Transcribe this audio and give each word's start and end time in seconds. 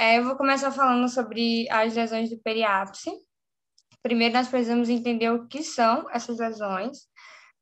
é, 0.00 0.16
eu 0.16 0.24
vou 0.24 0.34
começar 0.34 0.72
falando 0.72 1.06
sobre 1.10 1.68
as 1.70 1.94
lesões 1.94 2.30
do 2.30 2.38
periápice. 2.38 3.12
Primeiro, 4.02 4.32
nós 4.32 4.48
precisamos 4.48 4.88
entender 4.88 5.28
o 5.28 5.46
que 5.46 5.62
são 5.62 6.08
essas 6.10 6.38
lesões. 6.38 7.00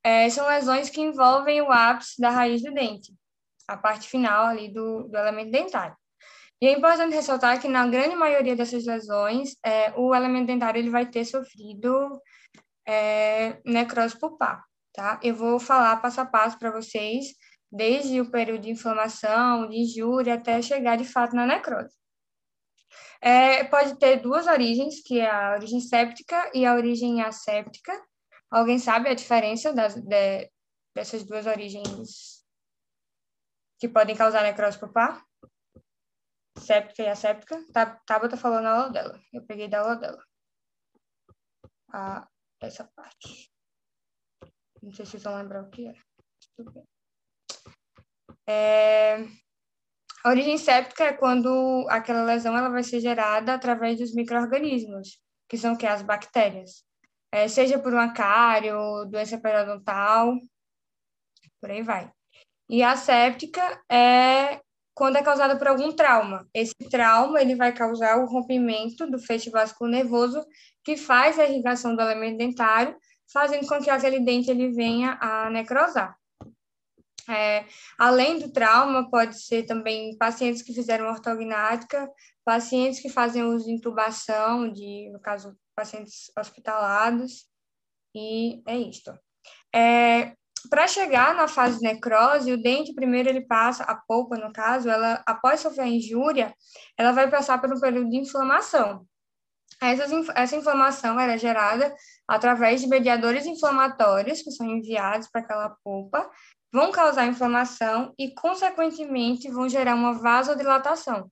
É, 0.04 0.30
são 0.30 0.46
lesões 0.46 0.88
que 0.88 1.00
envolvem 1.00 1.60
o 1.60 1.72
ápice 1.72 2.20
da 2.20 2.30
raiz 2.30 2.62
do 2.62 2.72
dente, 2.72 3.12
a 3.66 3.76
parte 3.76 4.08
final 4.08 4.46
ali 4.46 4.72
do, 4.72 5.08
do 5.08 5.18
elemento 5.18 5.50
dentário. 5.50 5.96
E 6.62 6.68
é 6.68 6.72
importante 6.78 7.12
ressaltar 7.12 7.60
que, 7.60 7.66
na 7.66 7.88
grande 7.88 8.14
maioria 8.14 8.54
dessas 8.54 8.86
lesões, 8.86 9.56
é, 9.66 9.92
o 9.96 10.14
elemento 10.14 10.46
dentário 10.46 10.78
ele 10.78 10.90
vai 10.90 11.06
ter 11.06 11.24
sofrido 11.24 12.22
é, 12.86 13.60
necrose 13.64 14.16
pulpar, 14.16 14.64
tá? 14.92 15.18
Eu 15.24 15.34
vou 15.34 15.58
falar 15.58 16.00
passo 16.00 16.20
a 16.20 16.24
passo 16.24 16.56
para 16.56 16.70
vocês, 16.70 17.34
desde 17.70 18.20
o 18.20 18.30
período 18.30 18.62
de 18.62 18.70
inflamação, 18.70 19.68
de 19.68 19.78
injúria, 19.78 20.34
até 20.34 20.62
chegar 20.62 20.96
de 20.96 21.04
fato 21.04 21.34
na 21.34 21.44
necrose. 21.44 21.97
É, 23.20 23.64
pode 23.64 23.98
ter 23.98 24.20
duas 24.20 24.46
origens, 24.46 25.02
que 25.02 25.20
é 25.20 25.30
a 25.30 25.52
origem 25.54 25.80
séptica 25.80 26.50
e 26.54 26.64
a 26.64 26.74
origem 26.74 27.22
asséptica. 27.22 27.92
Alguém 28.50 28.78
sabe 28.78 29.08
a 29.08 29.14
diferença 29.14 29.72
das, 29.72 29.94
de, 29.94 30.50
dessas 30.94 31.24
duas 31.24 31.46
origens 31.46 32.44
que 33.78 33.88
podem 33.88 34.16
causar 34.16 34.42
necrose 34.42 34.78
pulpar? 34.78 35.24
Séptica 36.58 37.02
e 37.02 37.08
asséptica. 37.08 37.64
Tá, 37.72 37.86
Tabata 38.06 38.36
falou 38.36 38.60
na 38.60 38.72
aula 38.72 38.90
dela. 38.90 39.20
Eu 39.32 39.44
peguei 39.46 39.68
da 39.68 39.80
aula 39.80 39.96
dela. 39.96 40.24
Ah, 41.92 42.28
essa 42.60 42.84
parte. 42.84 43.50
Não 44.82 44.92
sei 44.92 45.04
se 45.04 45.12
vocês 45.12 45.22
vão 45.22 45.36
lembrar 45.36 45.62
o 45.62 45.70
que 45.70 45.86
é. 45.86 45.94
Tudo 46.56 46.72
bem. 46.72 46.84
É, 48.46 49.18
a 50.24 50.30
origem 50.30 50.58
séptica 50.58 51.04
é 51.04 51.12
quando 51.12 51.86
aquela 51.88 52.24
lesão 52.24 52.56
ela 52.56 52.68
vai 52.68 52.82
ser 52.82 53.00
gerada 53.00 53.54
através 53.54 53.98
dos 53.98 54.14
micro-organismos, 54.14 55.20
que 55.48 55.56
são 55.56 55.76
que 55.76 55.86
as 55.86 56.02
bactérias. 56.02 56.84
É, 57.32 57.46
seja 57.46 57.78
por 57.78 57.94
um 57.94 58.12
cário, 58.12 59.04
doença 59.06 59.38
periodontal, 59.38 60.34
por 61.60 61.70
aí 61.70 61.82
vai. 61.82 62.10
E 62.68 62.82
a 62.82 62.96
séptica 62.96 63.80
é 63.90 64.60
quando 64.94 65.16
é 65.16 65.22
causada 65.22 65.56
por 65.56 65.68
algum 65.68 65.92
trauma. 65.92 66.48
Esse 66.52 66.74
trauma 66.90 67.40
ele 67.40 67.54
vai 67.54 67.72
causar 67.72 68.18
o 68.18 68.26
rompimento 68.26 69.08
do 69.08 69.18
feixe 69.18 69.48
vascular 69.48 69.92
nervoso 69.92 70.44
que 70.82 70.96
faz 70.96 71.38
a 71.38 71.44
irrigação 71.44 71.94
do 71.94 72.02
elemento 72.02 72.38
dentário, 72.38 72.96
fazendo 73.32 73.66
com 73.68 73.80
que 73.80 73.90
aquele 73.90 74.20
dente 74.20 74.50
ele 74.50 74.72
venha 74.72 75.16
a 75.20 75.48
necrosar. 75.50 76.16
É, 77.28 77.66
além 77.98 78.38
do 78.38 78.50
trauma, 78.50 79.10
pode 79.10 79.42
ser 79.42 79.64
também 79.64 80.16
pacientes 80.16 80.62
que 80.62 80.72
fizeram 80.72 81.06
ortognática, 81.06 82.08
pacientes 82.44 83.00
que 83.00 83.10
fazem 83.10 83.42
uso 83.42 83.66
de 83.66 83.72
intubação, 83.72 84.72
de, 84.72 85.10
no 85.12 85.20
caso, 85.20 85.54
pacientes 85.76 86.30
hospitalados, 86.38 87.46
e 88.14 88.62
é 88.66 88.76
isto. 88.78 89.12
É, 89.74 90.32
para 90.70 90.88
chegar 90.88 91.34
na 91.34 91.46
fase 91.46 91.78
de 91.78 91.84
necrose, 91.84 92.52
o 92.52 92.62
dente 92.62 92.94
primeiro 92.94 93.28
ele 93.28 93.42
passa, 93.42 93.84
a 93.84 93.94
polpa 93.94 94.36
no 94.36 94.52
caso, 94.52 94.88
ela 94.88 95.22
após 95.26 95.60
sofrer 95.60 95.82
a 95.82 95.88
injúria, 95.88 96.54
ela 96.96 97.12
vai 97.12 97.30
passar 97.30 97.60
por 97.60 97.72
um 97.72 97.80
período 97.80 98.10
de 98.10 98.16
inflamação. 98.16 99.06
Essa, 99.80 100.04
essa 100.34 100.56
inflamação 100.56 101.20
era 101.20 101.38
gerada 101.38 101.94
através 102.26 102.80
de 102.80 102.88
mediadores 102.88 103.46
inflamatórios 103.46 104.42
que 104.42 104.50
são 104.50 104.66
enviados 104.66 105.28
para 105.28 105.42
aquela 105.42 105.76
polpa, 105.84 106.28
vão 106.72 106.92
causar 106.92 107.26
inflamação 107.26 108.14
e, 108.18 108.34
consequentemente, 108.34 109.50
vão 109.50 109.68
gerar 109.68 109.94
uma 109.94 110.14
vasodilatação. 110.14 111.30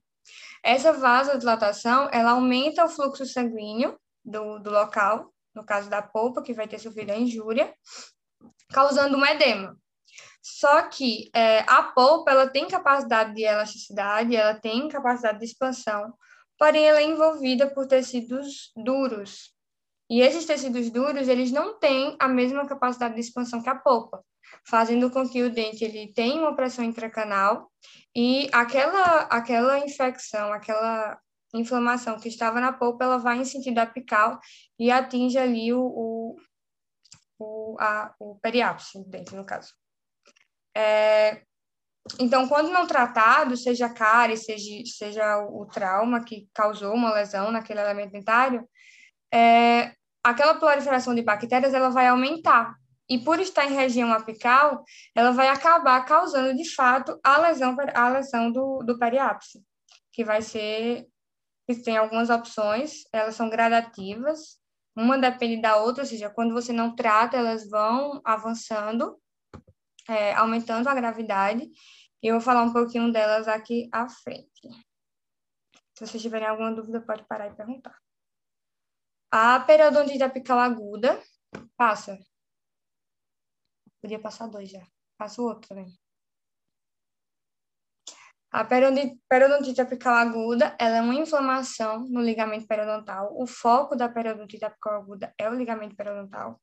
Essa 0.63 0.93
vasodilatação, 0.93 2.09
ela 2.13 2.33
aumenta 2.33 2.85
o 2.85 2.89
fluxo 2.89 3.25
sanguíneo 3.27 3.99
do, 4.25 4.59
do 4.59 4.71
local, 4.71 5.33
no 5.55 5.65
caso 5.65 5.89
da 5.89 6.03
polpa, 6.03 6.43
que 6.43 6.53
vai 6.53 6.67
ter 6.67 6.79
sofrido 6.79 7.11
a 7.11 7.17
injúria, 7.17 7.73
causando 8.73 9.17
um 9.17 9.25
edema. 9.25 9.77
Só 10.43 10.83
que 10.83 11.31
é, 11.35 11.61
a 11.69 11.83
polpa 11.83 12.31
ela 12.31 12.49
tem 12.49 12.69
capacidade 12.69 13.35
de 13.35 13.43
elasticidade, 13.43 14.37
ela 14.37 14.55
tem 14.55 14.89
capacidade 14.89 15.39
de 15.39 15.45
expansão, 15.45 16.15
porém 16.59 16.85
ela 16.85 17.01
é 17.01 17.05
envolvida 17.05 17.69
por 17.69 17.87
tecidos 17.87 18.71
duros. 18.77 19.53
E 20.09 20.21
esses 20.21 20.47
tecidos 20.47 20.89
duros, 20.91 21.27
eles 21.27 21.51
não 21.51 21.79
têm 21.79 22.17
a 22.21 22.29
mesma 22.29 22.65
capacidade 22.67 23.15
de 23.15 23.21
expansão 23.21 23.61
que 23.61 23.69
a 23.69 23.75
polpa, 23.75 24.25
fazendo 24.65 25.11
com 25.11 25.29
que 25.29 25.43
o 25.43 25.51
dente 25.51 25.85
ele 25.85 26.13
tenha 26.13 26.41
uma 26.41 26.55
pressão 26.55 26.85
intracanal 26.85 27.71
e 28.15 28.49
aquela 28.53 29.23
aquela 29.31 29.79
infecção, 29.79 30.53
aquela 30.53 31.19
inflamação 31.55 32.19
que 32.19 32.29
estava 32.29 32.61
na 32.61 32.73
polpa, 32.73 33.05
ela 33.05 33.19
vai 33.19 33.39
em 33.39 33.45
sentido 33.45 33.79
apical 33.79 34.39
e 34.79 34.91
atinge 34.91 35.39
ali 35.39 35.73
o, 35.73 35.81
o 35.81 36.37
o, 37.39 37.77
a, 37.79 38.15
o 38.19 38.37
periápice 38.37 39.03
dentro, 39.09 39.37
no 39.37 39.45
caso. 39.45 39.75
É, 40.75 41.43
então, 42.21 42.47
quando 42.49 42.71
não 42.71 42.87
tratado, 42.87 43.57
seja 43.57 43.87
a 43.87 43.93
cárie, 43.93 44.37
seja, 44.37 44.83
seja 44.87 45.39
o 45.39 45.67
trauma 45.67 46.23
que 46.25 46.49
causou 46.55 46.95
uma 46.95 47.13
lesão 47.13 47.51
naquele 47.51 47.81
elemento 47.81 48.13
dentário, 48.13 48.69
é, 49.33 49.93
aquela 50.23 50.55
proliferação 50.55 51.15
de 51.15 51.23
bactérias 51.23 51.75
ela 51.75 51.91
vai 51.91 52.07
aumentar. 52.07 52.75
E 53.09 53.19
por 53.19 53.39
estar 53.39 53.65
em 53.67 53.75
região 53.75 54.13
apical, 54.13 54.85
ela 55.15 55.31
vai 55.31 55.49
acabar 55.49 56.05
causando, 56.05 56.57
de 56.57 56.69
fato, 56.75 57.19
a 57.23 57.39
lesão, 57.39 57.77
a 57.95 58.09
lesão 58.09 58.51
do, 58.51 58.83
do 58.83 58.99
periápice, 58.99 59.65
que 60.13 60.25
vai 60.25 60.43
ser... 60.43 61.07
Tem 61.85 61.97
algumas 61.97 62.31
opções, 62.31 63.03
elas 63.13 63.35
são 63.35 63.51
gradativas, 63.51 64.57
uma 64.97 65.19
depende 65.19 65.61
da 65.61 65.77
outra, 65.77 66.05
ou 66.05 66.09
seja, 66.09 66.31
quando 66.31 66.55
você 66.55 66.73
não 66.73 66.95
trata, 66.95 67.37
elas 67.37 67.69
vão 67.69 68.21
avançando, 68.25 69.21
é, 70.09 70.33
aumentando 70.35 70.89
a 70.89 70.95
gravidade. 70.95 71.69
E 72.23 72.29
eu 72.29 72.35
vou 72.35 72.41
falar 72.41 72.63
um 72.63 72.73
pouquinho 72.73 73.13
delas 73.13 73.47
aqui 73.47 73.89
à 73.93 74.09
frente. 74.09 74.63
Se 75.95 76.07
vocês 76.07 76.23
tiverem 76.23 76.47
alguma 76.47 76.73
dúvida, 76.73 77.01
pode 77.01 77.25
parar 77.25 77.49
e 77.49 77.55
perguntar. 77.55 77.99
A 79.31 79.61
periodontite 79.61 80.23
apical 80.23 80.59
aguda, 80.59 81.21
passa. 81.77 82.19
Podia 84.07 84.21
passar 84.21 84.47
dois 84.47 84.71
já. 84.71 84.87
Passa 85.19 85.43
o 85.43 85.47
outro 85.47 85.69
também. 85.69 85.93
A 88.53 88.65
periodontite 88.65 89.81
apical 89.81 90.15
aguda 90.15 90.77
ela 90.79 90.99
é 90.99 91.01
uma 91.03 91.17
inflamação 91.17 92.07
no 92.09 92.21
ligamento 92.21 92.69
periodontal. 92.69 93.37
O 93.37 93.49
foco 93.49 93.97
da 93.97 94.09
periodontite 94.09 94.65
apical 94.65 95.03
aguda 95.03 95.35
é 95.37 95.51
o 95.51 95.55
ligamento 95.57 95.97
periodontal. 95.97 96.61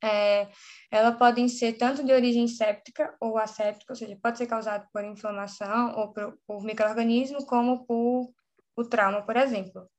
É, 0.00 0.48
ela 0.92 1.10
podem 1.10 1.48
ser 1.48 1.72
tanto 1.72 2.04
de 2.04 2.12
origem 2.12 2.46
séptica 2.46 3.16
ou 3.20 3.36
asséptica, 3.36 3.92
ou 3.92 3.96
seja, 3.96 4.16
pode 4.22 4.38
ser 4.38 4.46
causada 4.46 4.88
por 4.92 5.02
inflamação 5.02 5.92
ou 5.96 6.12
por, 6.12 6.38
por 6.46 6.62
microorganismo, 6.62 7.44
como 7.46 7.84
por 7.84 8.32
o 8.76 8.84
trauma, 8.84 9.26
por 9.26 9.36
exemplo. 9.36 9.90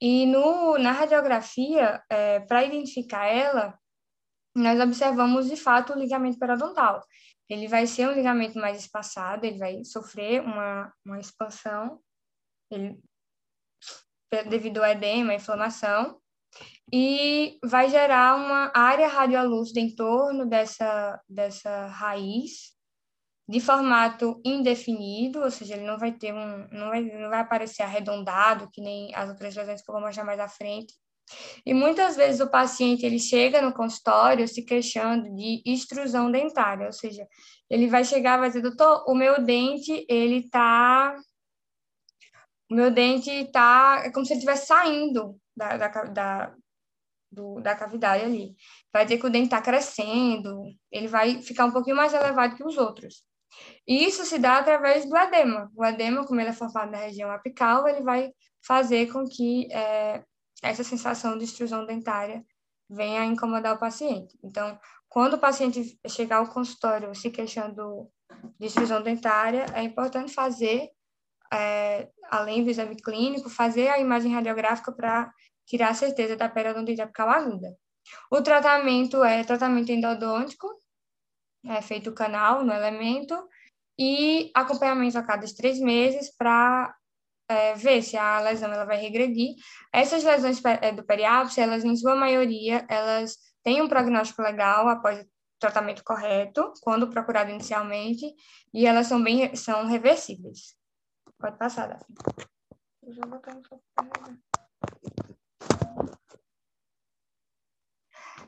E 0.00 0.24
no, 0.24 0.78
na 0.78 0.90
radiografia, 0.90 2.02
é, 2.08 2.40
para 2.40 2.64
identificar 2.64 3.26
ela, 3.26 3.78
nós 4.54 4.80
observamos 4.80 5.48
de 5.48 5.56
fato 5.56 5.92
o 5.92 5.98
ligamento 5.98 6.38
periodontal. 6.38 7.04
Ele 7.48 7.68
vai 7.68 7.86
ser 7.86 8.08
um 8.08 8.12
ligamento 8.12 8.58
mais 8.58 8.78
espaçado, 8.78 9.44
ele 9.44 9.58
vai 9.58 9.84
sofrer 9.84 10.40
uma, 10.42 10.92
uma 11.04 11.20
expansão 11.20 12.00
ele, 12.70 12.98
devido 14.48 14.78
ao 14.78 14.90
edema, 14.90 15.34
inflamação, 15.34 16.18
e 16.92 17.58
vai 17.64 17.88
gerar 17.88 18.36
uma 18.36 18.70
área 18.74 19.08
radiolúcida 19.08 19.80
em 19.80 19.94
torno 19.94 20.46
dessa, 20.46 21.20
dessa 21.28 21.86
raiz, 21.86 22.72
de 23.48 23.60
formato 23.60 24.40
indefinido, 24.44 25.40
ou 25.40 25.50
seja, 25.50 25.74
ele 25.74 25.84
não 25.84 25.98
vai 25.98 26.12
ter 26.12 26.32
um, 26.32 26.68
não 26.70 26.88
vai, 26.88 27.02
não 27.02 27.28
vai 27.28 27.40
aparecer 27.40 27.82
arredondado, 27.82 28.70
que 28.70 28.80
nem 28.80 29.14
as 29.14 29.28
outras 29.28 29.54
lesões 29.54 29.82
que 29.82 29.90
eu 29.90 29.94
vou 29.94 30.02
mostrar 30.02 30.24
mais 30.24 30.40
à 30.40 30.48
frente, 30.48 30.94
e 31.64 31.72
muitas 31.72 32.16
vezes 32.16 32.40
o 32.40 32.50
paciente 32.50 33.06
ele 33.06 33.18
chega 33.18 33.62
no 33.62 33.72
consultório 33.72 34.46
se 34.48 34.64
queixando 34.64 35.34
de 35.34 35.62
extrusão 35.64 36.30
dentária, 36.30 36.86
ou 36.86 36.92
seja, 36.92 37.26
ele 37.70 37.86
vai 37.86 38.04
chegar 38.04 38.36
e 38.36 38.40
vai 38.40 38.48
dizer, 38.48 38.62
doutor, 38.62 39.04
o 39.08 39.14
meu 39.14 39.42
dente, 39.42 40.04
ele 40.08 40.48
tá... 40.50 41.16
O 42.70 42.74
meu 42.74 42.90
dente 42.90 43.50
tá... 43.52 44.02
É 44.04 44.10
como 44.10 44.26
se 44.26 44.32
ele 44.32 44.40
estivesse 44.40 44.66
saindo 44.66 45.38
da, 45.56 45.76
da, 45.76 45.88
da, 45.88 46.54
do, 47.30 47.60
da 47.60 47.74
cavidade 47.74 48.24
ali. 48.24 48.54
Vai 48.92 49.04
dizer 49.04 49.18
que 49.18 49.26
o 49.26 49.30
dente 49.30 49.46
está 49.46 49.60
crescendo, 49.60 50.64
ele 50.90 51.08
vai 51.08 51.40
ficar 51.40 51.64
um 51.64 51.72
pouquinho 51.72 51.96
mais 51.96 52.12
elevado 52.12 52.56
que 52.56 52.64
os 52.64 52.76
outros. 52.76 53.24
E 53.86 54.04
isso 54.04 54.24
se 54.24 54.38
dá 54.38 54.58
através 54.58 55.08
do 55.08 55.16
edema. 55.16 55.70
O 55.74 55.84
edema, 55.84 56.26
como 56.26 56.40
ele 56.40 56.50
é 56.50 56.54
formado 56.54 56.90
na 56.90 56.98
região 56.98 57.30
apical, 57.30 57.86
ele 57.86 58.02
vai 58.02 58.32
fazer 58.66 59.10
com 59.12 59.24
que 59.26 59.70
é, 59.72 60.22
essa 60.62 60.84
sensação 60.84 61.36
de 61.36 61.44
extrusão 61.44 61.84
dentária 61.84 62.44
venha 62.88 63.22
a 63.22 63.26
incomodar 63.26 63.74
o 63.74 63.78
paciente. 63.78 64.38
Então, 64.42 64.78
quando 65.08 65.34
o 65.34 65.38
paciente 65.38 65.98
chegar 66.08 66.36
ao 66.36 66.48
consultório 66.48 67.14
se 67.14 67.30
queixando 67.30 68.08
de 68.58 68.66
extrusão 68.66 69.02
dentária, 69.02 69.66
é 69.74 69.82
importante 69.82 70.32
fazer 70.32 70.90
é, 71.52 72.08
além 72.30 72.64
do 72.64 72.70
exame 72.70 72.96
clínico, 72.96 73.50
fazer 73.50 73.88
a 73.88 73.98
imagem 73.98 74.32
radiográfica 74.32 74.90
para 74.92 75.30
tirar 75.66 75.90
a 75.90 75.94
certeza 75.94 76.36
da 76.36 76.48
periodontite 76.48 77.02
apical 77.02 77.28
aguda. 77.28 77.76
O 78.30 78.40
tratamento 78.40 79.22
é 79.22 79.44
tratamento 79.44 79.90
endodôntico, 79.90 80.68
é 81.66 81.80
feito 81.82 82.12
canal 82.12 82.64
no 82.64 82.72
elemento, 82.72 83.36
e 83.98 84.50
acompanhamento 84.54 85.18
a 85.18 85.22
cada 85.22 85.46
três 85.54 85.78
meses 85.78 86.34
para 86.36 86.94
é, 87.52 87.74
ver 87.74 88.02
se 88.02 88.16
a 88.16 88.40
lesão 88.40 88.72
ela 88.72 88.84
vai 88.84 88.96
regredir. 88.96 89.54
Essas 89.92 90.24
lesões 90.24 90.60
é, 90.64 90.92
do 90.92 91.04
periápice, 91.04 91.60
elas, 91.60 91.84
em 91.84 91.96
sua 91.96 92.16
maioria, 92.16 92.84
elas 92.88 93.36
têm 93.62 93.82
um 93.82 93.88
prognóstico 93.88 94.42
legal 94.42 94.88
após 94.88 95.20
o 95.20 95.26
tratamento 95.60 96.02
correto, 96.04 96.72
quando 96.82 97.08
procurado 97.08 97.50
inicialmente, 97.50 98.34
e 98.74 98.86
elas 98.86 99.06
são 99.06 99.22
bem 99.22 99.54
são 99.54 99.86
reversíveis. 99.86 100.74
Pode 101.38 101.58
passar, 101.58 101.88
Daphne. 101.88 102.16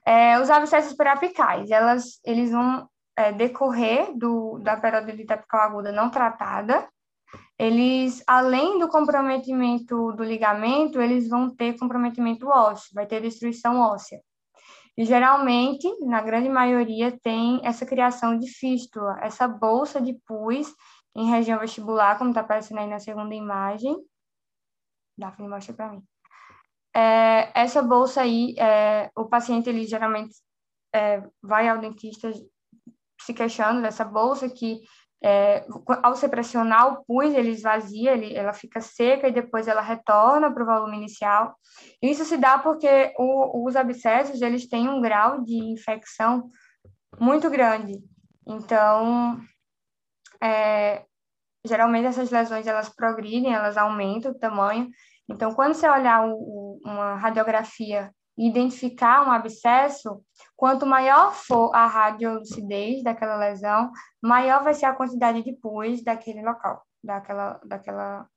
É, 0.07 0.39
os 0.39 0.50
abscessos 0.50 0.95
periapicais, 0.95 1.71
elas, 1.71 2.21
eles 2.25 2.50
vão 2.50 2.89
é, 3.17 3.33
decorrer 3.33 4.17
do, 4.17 4.59
da 4.59 4.77
periodonte 4.77 5.33
apical 5.33 5.61
aguda 5.61 5.93
não 5.93 6.11
tratada, 6.11 6.89
eles, 7.59 8.23
além 8.27 8.79
do 8.79 8.89
comprometimento 8.89 10.12
do 10.12 10.25
ligamento, 10.25 11.01
eles 11.01 11.29
vão 11.29 11.55
ter 11.55 11.79
comprometimento 11.79 12.49
ósseo, 12.49 12.91
vai 12.93 13.06
ter 13.06 13.21
destruição 13.21 13.79
óssea. 13.79 14.21
E 14.97 15.05
geralmente, 15.05 15.89
na 16.05 16.21
grande 16.21 16.49
maioria, 16.49 17.17
tem 17.23 17.61
essa 17.65 17.85
criação 17.85 18.39
de 18.39 18.49
fístula, 18.49 19.19
essa 19.21 19.47
bolsa 19.49 20.01
de 20.01 20.15
pus 20.27 20.73
em 21.17 21.31
região 21.31 21.59
vestibular, 21.59 22.19
como 22.19 22.31
está 22.31 22.41
aparecendo 22.41 22.79
aí 22.79 22.87
na 22.87 22.99
segunda 22.99 23.35
imagem. 23.35 23.97
Daphne, 25.17 25.49
mostra 25.49 25.75
para 25.75 25.93
mim. 25.93 26.03
É, 26.95 27.50
essa 27.61 27.83
bolsa 27.83 28.23
aí, 28.23 28.55
é, 28.59 29.11
o 29.17 29.27
paciente, 29.27 29.69
ele 29.69 29.85
geralmente 29.85 30.35
é, 30.95 31.23
vai 31.43 31.69
ao 31.69 31.79
dentista 31.79 32.33
se 33.21 33.35
queixando 33.35 33.83
dessa 33.83 34.05
bolsa 34.05 34.49
que 34.49 34.81
é, 35.26 35.65
ao 36.03 36.15
se 36.15 36.29
pressionar 36.29 36.87
o 36.93 37.05
pus, 37.06 37.32
ele 37.32 37.49
esvazia, 37.49 38.12
ele, 38.12 38.37
ela 38.37 38.53
fica 38.53 38.82
seca 38.82 39.26
e 39.26 39.32
depois 39.32 39.67
ela 39.67 39.81
retorna 39.81 40.53
para 40.53 40.62
o 40.62 40.67
volume 40.67 40.99
inicial. 40.99 41.56
Isso 42.03 42.26
se 42.26 42.37
dá 42.37 42.59
porque 42.59 43.15
o, 43.19 43.67
os 43.67 43.75
abscessos, 43.75 44.43
eles 44.43 44.69
têm 44.69 44.87
um 44.87 45.00
grau 45.00 45.43
de 45.43 45.56
infecção 45.56 46.50
muito 47.19 47.49
grande. 47.49 48.05
Então, 48.47 49.41
é, 50.43 51.06
geralmente 51.65 52.05
essas 52.05 52.31
lesões, 52.31 52.67
elas 52.67 52.91
progridem, 52.91 53.55
elas 53.55 53.79
aumentam 53.79 54.31
o 54.31 54.38
tamanho. 54.38 54.91
Então, 55.26 55.55
quando 55.55 55.73
você 55.73 55.88
olhar 55.88 56.29
o, 56.29 56.35
o, 56.35 56.81
uma 56.85 57.15
radiografia 57.15 58.12
identificar 58.37 59.27
um 59.27 59.31
abscesso, 59.31 60.25
quanto 60.57 60.87
maior 60.87 61.33
for 61.33 61.75
a 61.75 61.87
radiolucidez 61.87 63.03
daquela 63.03 63.37
lesão, 63.37 63.93
maior 64.23 64.63
vai 64.65 64.75
ser 64.75 64.87
a 64.87 64.95
quantidade 64.95 65.43
de 65.43 65.53
pus 65.53 66.03
daquele 66.03 66.43
local, 66.43 66.85
daquela, 67.03 67.61
daquela, 67.65 68.29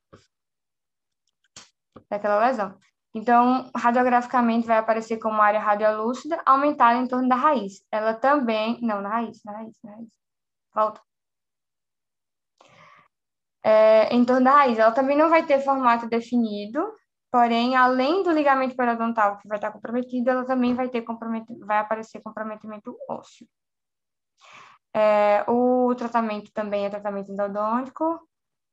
daquela 2.09 2.39
lesão. 2.45 2.77
Então, 3.13 3.71
radiograficamente 3.75 4.67
vai 4.67 4.77
aparecer 4.77 5.17
como 5.17 5.41
área 5.41 5.59
radiolúcida 5.59 6.39
aumentada 6.45 6.99
em 6.99 7.07
torno 7.07 7.27
da 7.27 7.35
raiz. 7.35 7.83
Ela 7.91 8.13
também, 8.13 8.79
não, 8.81 9.01
na 9.01 9.09
raiz, 9.09 9.41
na 9.43 9.53
raiz, 9.53 9.75
na 9.83 9.91
raiz. 9.95 10.09
Volta. 10.73 11.01
É, 13.63 14.13
em 14.15 14.23
torno 14.23 14.43
da 14.43 14.51
raiz, 14.51 14.77
ela 14.77 14.91
também 14.91 15.17
não 15.17 15.29
vai 15.29 15.45
ter 15.45 15.59
formato 15.61 16.07
definido, 16.07 16.79
Porém, 17.37 17.75
além 17.75 18.23
do 18.23 18.31
ligamento 18.31 18.75
periodontal 18.75 19.37
que 19.37 19.47
vai 19.47 19.59
estar 19.59 19.71
comprometido, 19.71 20.27
ela 20.31 20.43
também 20.43 20.73
vai 20.73 20.89
ter 20.89 21.05
vai 21.63 21.77
aparecer 21.77 22.19
comprometimento 22.19 22.97
ósseo. 23.07 23.47
É, 24.91 25.45
o 25.47 25.93
tratamento 25.93 26.51
também 26.51 26.87
é 26.87 26.89
tratamento 26.89 27.31
endodôntico 27.31 28.27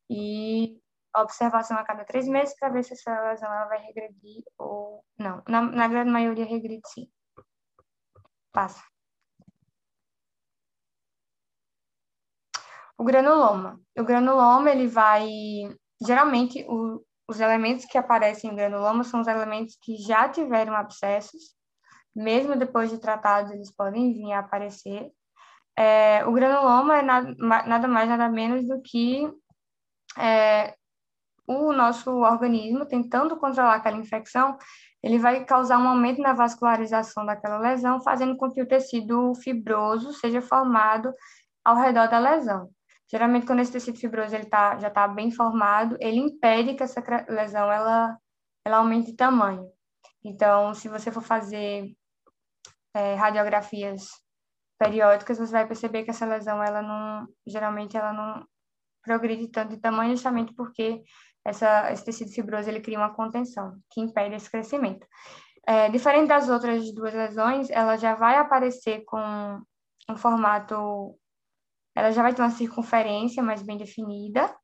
e 0.09 0.81
observação 1.15 1.77
a 1.77 1.85
cada 1.85 2.07
três 2.07 2.27
meses 2.27 2.57
para 2.59 2.71
ver 2.71 2.85
se 2.85 2.95
essa 2.95 3.21
lesão 3.29 3.53
ela 3.53 3.67
vai 3.67 3.81
regredir 3.83 4.43
ou 4.57 5.05
não. 5.19 5.43
Na, 5.47 5.61
na 5.61 5.87
grande 5.87 6.11
maioria 6.11 6.47
regride 6.47 6.89
sim. 6.89 7.07
Passa. 8.51 8.83
O 12.97 13.05
granuloma. 13.05 13.79
O 13.99 14.05
granuloma, 14.05 14.71
ele 14.71 14.87
vai... 14.87 15.29
Geralmente, 16.01 16.65
o, 16.67 17.05
os 17.29 17.41
elementos 17.41 17.85
que 17.85 17.99
aparecem 17.99 18.51
em 18.51 18.57
granuloma 18.57 19.05
são 19.05 19.21
os 19.21 19.27
elementos 19.27 19.77
que 19.81 19.97
já 19.97 20.29
tiveram 20.29 20.75
abscessos, 20.75 21.55
mesmo 22.15 22.57
depois 22.57 22.91
de 22.91 22.99
tratados, 22.99 23.51
eles 23.51 23.75
podem 23.75 24.13
vir 24.13 24.33
a 24.33 24.41
aparecer. 24.41 25.11
É, 25.77 26.25
o 26.27 26.33
granuloma 26.33 26.99
é 26.99 27.03
nada, 27.03 27.35
nada, 27.67 27.89
mais, 27.89 28.09
nada 28.09 28.29
menos 28.29 28.67
do 28.69 28.81
que 28.81 29.29
é, 30.17 30.75
o 31.47 31.73
nosso 31.73 32.11
organismo 32.11 32.87
tentando 32.87 33.37
controlar 33.37 33.77
aquela 33.77 33.97
infecção, 33.97 34.57
ele 35.03 35.19
vai 35.19 35.45
causar 35.45 35.79
um 35.79 35.89
aumento 35.89 36.23
na 36.23 36.33
vascularização 36.33 37.27
daquela 37.27 37.59
lesão, 37.59 38.01
fazendo 38.01 38.37
com 38.37 38.51
que 38.51 38.63
o 38.63 38.69
tecido 38.69 39.35
fibroso 39.35 40.13
seja 40.15 40.41
formado 40.41 41.13
ao 41.65 41.77
redor 41.77 42.09
da 42.09 42.19
lesão. 42.19 42.71
Geralmente, 43.11 43.47
quando 43.47 43.61
esse 43.61 43.73
tecido 43.73 43.99
fibroso 43.99 44.35
ele 44.35 44.47
tá, 44.47 44.79
já 44.79 44.89
está 44.89 45.07
bem 45.07 45.31
formado, 45.31 45.97
ele 46.01 46.19
impede 46.19 46.75
que 46.75 46.83
essa 46.83 47.03
lesão 47.29 47.71
ela, 47.71 48.19
ela 48.65 48.79
aumente 48.79 49.11
de 49.11 49.17
tamanho. 49.17 49.69
Então, 50.25 50.73
se 50.75 50.89
você 50.89 51.13
for 51.13 51.23
fazer 51.23 51.95
é, 52.95 53.15
radiografias 53.15 54.09
periódicas, 54.79 55.39
você 55.39 55.53
vai 55.53 55.67
perceber 55.67 56.05
que 56.05 56.11
essa 56.11 56.27
lesão, 56.27 56.63
ela 56.63 56.83
não, 56.83 57.29
geralmente, 57.47 57.97
ela 57.97 58.13
não 58.13 58.47
progride 59.03 59.49
tanto 59.49 59.75
de 59.75 59.81
tamanho, 59.81 60.13
justamente 60.13 60.55
porque 60.55 61.03
essa, 61.45 61.93
esse 61.93 62.05
tecido 62.05 62.31
fibroso 62.33 62.69
ele 62.71 62.81
cria 62.81 62.99
uma 62.99 63.15
contenção 63.15 63.79
que 63.91 64.01
impede 64.01 64.35
esse 64.35 64.51
crescimento. 64.51 65.07
É, 65.67 65.89
diferente 65.91 66.29
das 66.29 66.49
outras 66.49 66.93
duas 66.93 67.13
lesões, 67.15 67.71
ela 67.71 67.97
já 67.97 68.15
vai 68.15 68.37
aparecer 68.37 69.05
com 69.05 69.61
um 70.09 70.17
formato 70.17 71.19
ela 71.95 72.11
já 72.11 72.23
vai 72.23 72.35
ter 72.35 72.43
uma 72.43 72.51
circunferência 72.51 73.43
mais 73.43 73.63
bem 73.63 73.77
definida. 73.77 74.55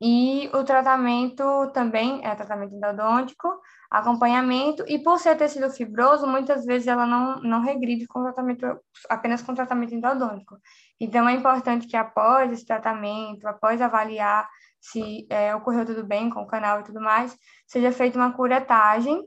E 0.00 0.50
o 0.52 0.62
tratamento 0.62 1.70
também 1.72 2.20
é 2.22 2.34
tratamento 2.34 2.74
endodôntico, 2.74 3.48
acompanhamento, 3.90 4.84
e 4.86 4.98
por 5.02 5.18
ser 5.18 5.36
tecido 5.36 5.70
fibroso, 5.70 6.26
muitas 6.26 6.66
vezes 6.66 6.86
ela 6.86 7.06
não, 7.06 7.40
não 7.40 7.62
regride 7.62 8.06
com 8.06 8.22
tratamento, 8.22 8.78
apenas 9.08 9.40
com 9.42 9.54
tratamento 9.54 9.94
endodôntico. 9.94 10.58
Então, 11.00 11.26
é 11.26 11.32
importante 11.32 11.86
que 11.86 11.96
após 11.96 12.52
esse 12.52 12.66
tratamento, 12.66 13.46
após 13.46 13.80
avaliar 13.80 14.46
se 14.80 15.26
é, 15.30 15.54
ocorreu 15.54 15.86
tudo 15.86 16.04
bem 16.04 16.28
com 16.28 16.42
o 16.42 16.46
canal 16.46 16.80
e 16.80 16.84
tudo 16.84 17.00
mais, 17.00 17.36
seja 17.66 17.90
feita 17.90 18.18
uma 18.18 18.32
curetagem 18.32 19.24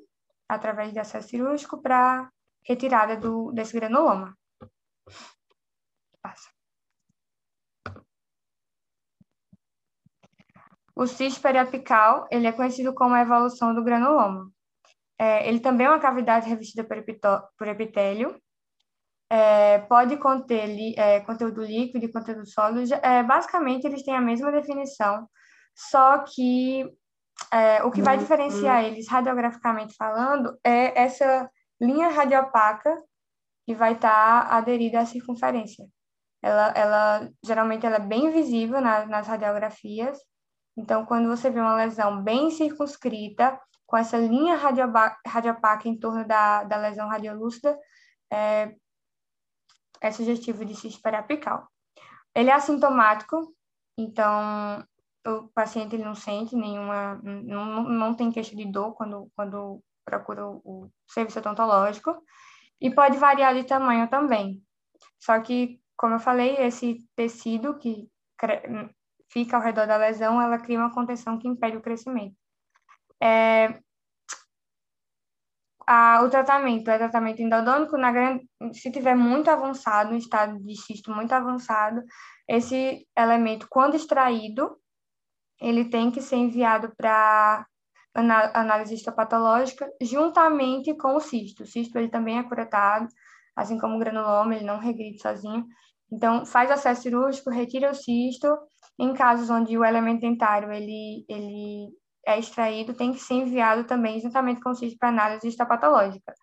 através 0.47 0.93
de 0.93 0.99
acesso 0.99 1.29
cirúrgico 1.29 1.81
para 1.81 2.29
retirada 2.63 3.17
do, 3.17 3.51
desse 3.51 3.73
granuloma. 3.73 4.37
Passa. 6.21 6.58
O 10.99 11.07
cisto 11.07 11.41
periapical, 11.41 12.27
ele 12.29 12.45
é 12.45 12.51
conhecido 12.51 12.93
como 12.93 13.15
a 13.15 13.21
evolução 13.21 13.73
do 13.73 13.83
granuloma. 13.83 14.51
É, 15.17 15.47
ele 15.47 15.59
também 15.59 15.87
é 15.87 15.89
uma 15.89 15.99
cavidade 15.99 16.49
revestida 16.49 16.83
por 16.83 17.67
epitélio, 17.67 18.35
é, 19.29 19.79
pode 19.79 20.17
conter 20.17 20.65
li, 20.65 20.95
é, 20.97 21.21
conteúdo 21.21 21.63
líquido 21.63 22.05
e 22.05 22.11
conteúdo 22.11 22.45
sólido. 22.45 22.93
É, 23.01 23.23
basicamente, 23.23 23.85
eles 23.85 24.03
têm 24.03 24.13
a 24.13 24.21
mesma 24.21 24.51
definição, 24.51 25.25
só 25.73 26.19
que 26.19 26.83
é, 27.53 27.81
o 27.83 27.91
que 27.91 28.01
vai 28.01 28.17
diferenciar 28.17 28.83
eles, 28.83 29.07
radiograficamente 29.07 29.95
falando, 29.95 30.57
é 30.63 31.01
essa 31.01 31.49
linha 31.79 32.09
radiopaca 32.09 32.93
que 33.65 33.73
vai 33.73 33.93
estar 33.93 34.49
tá 34.49 34.57
aderida 34.57 34.99
à 34.99 35.05
circunferência 35.05 35.85
ela, 36.41 36.67
ela 36.75 37.29
geralmente 37.43 37.85
ela 37.85 37.97
é 37.97 37.99
bem 37.99 38.31
visível 38.31 38.81
na, 38.81 39.05
nas 39.05 39.27
radiografias. 39.27 40.17
Então, 40.79 41.05
quando 41.05 41.27
você 41.27 41.49
vê 41.49 41.59
uma 41.59 41.75
lesão 41.75 42.23
bem 42.23 42.49
circunscrita, 42.49 43.59
com 43.85 43.97
essa 43.97 44.17
linha 44.17 44.55
radiopaca 44.55 45.89
em 45.89 45.99
torno 45.99 46.25
da, 46.25 46.63
da 46.63 46.77
lesão 46.77 47.09
radiolúcida, 47.09 47.77
é, 48.31 48.73
é 49.99 50.11
sugestivo 50.11 50.63
de 50.63 50.73
cisto 50.73 51.01
periapical. 51.01 51.67
Ele 52.33 52.49
é 52.49 52.53
assintomático, 52.53 53.53
então 53.97 54.81
o 55.27 55.49
paciente 55.49 55.97
não 55.97 56.15
sente 56.15 56.55
nenhuma, 56.55 57.19
não, 57.23 57.83
não 57.83 58.13
tem 58.13 58.31
queixa 58.31 58.55
de 58.55 58.71
dor 58.71 58.93
quando, 58.93 59.29
quando 59.35 59.83
procura 60.05 60.47
o, 60.47 60.61
o 60.63 60.91
serviço 61.05 61.39
odontológico, 61.39 62.23
e 62.79 62.89
pode 62.89 63.17
variar 63.17 63.53
de 63.53 63.65
tamanho 63.65 64.07
também. 64.07 64.63
Só 65.19 65.41
que 65.41 65.81
como 65.97 66.15
eu 66.15 66.19
falei, 66.21 66.55
esse 66.55 67.05
tecido 67.13 67.77
que 67.77 68.09
fica 69.29 69.55
ao 69.57 69.63
redor 69.63 69.87
da 69.87 69.97
lesão, 69.97 70.41
ela 70.41 70.57
cria 70.57 70.79
uma 70.79 70.93
contenção 70.93 71.37
que 71.37 71.47
impede 71.47 71.77
o 71.77 71.81
crescimento. 71.81 72.35
É, 73.21 73.79
a, 75.85 76.21
o 76.23 76.29
tratamento 76.29 76.89
é 76.89 76.97
tratamento 76.97 77.41
endodônico, 77.41 77.97
na 77.97 78.11
grande, 78.11 78.47
se 78.73 78.91
tiver 78.91 79.15
muito 79.15 79.49
avançado, 79.49 80.13
um 80.13 80.17
estado 80.17 80.59
de 80.59 80.75
cisto 80.79 81.11
muito 81.11 81.31
avançado, 81.33 82.03
esse 82.47 83.07
elemento, 83.17 83.67
quando 83.69 83.95
extraído, 83.95 84.77
ele 85.59 85.85
tem 85.85 86.11
que 86.11 86.21
ser 86.21 86.37
enviado 86.37 86.93
para 86.95 87.65
análise 88.13 88.95
histopatológica 88.95 89.89
juntamente 90.01 90.95
com 90.95 91.15
o 91.15 91.19
cisto. 91.19 91.63
O 91.63 91.67
cisto 91.67 91.97
ele 91.97 92.09
também 92.09 92.39
é 92.39 92.43
curetado, 92.43 93.07
assim 93.55 93.77
como 93.77 93.95
o 93.95 93.99
granuloma, 93.99 94.55
ele 94.55 94.65
não 94.65 94.79
regride 94.79 95.21
sozinho. 95.21 95.65
Então, 96.11 96.45
faz 96.45 96.71
acesso 96.71 97.03
cirúrgico, 97.03 97.49
retira 97.49 97.91
o 97.91 97.95
cisto. 97.95 98.47
Em 98.99 99.13
casos 99.13 99.49
onde 99.49 99.77
o 99.77 99.85
elemento 99.85 100.21
dentário 100.21 100.71
ele, 100.71 101.25
ele 101.29 101.89
é 102.25 102.37
extraído, 102.37 102.93
tem 102.93 103.13
que 103.13 103.19
ser 103.19 103.35
enviado 103.35 103.85
também 103.85 104.19
juntamente 104.19 104.61
com 104.61 104.71
o 104.71 104.75
cisto 104.75 104.97
para 104.99 105.09
análise 105.09 105.47
histopatológica. 105.47 106.33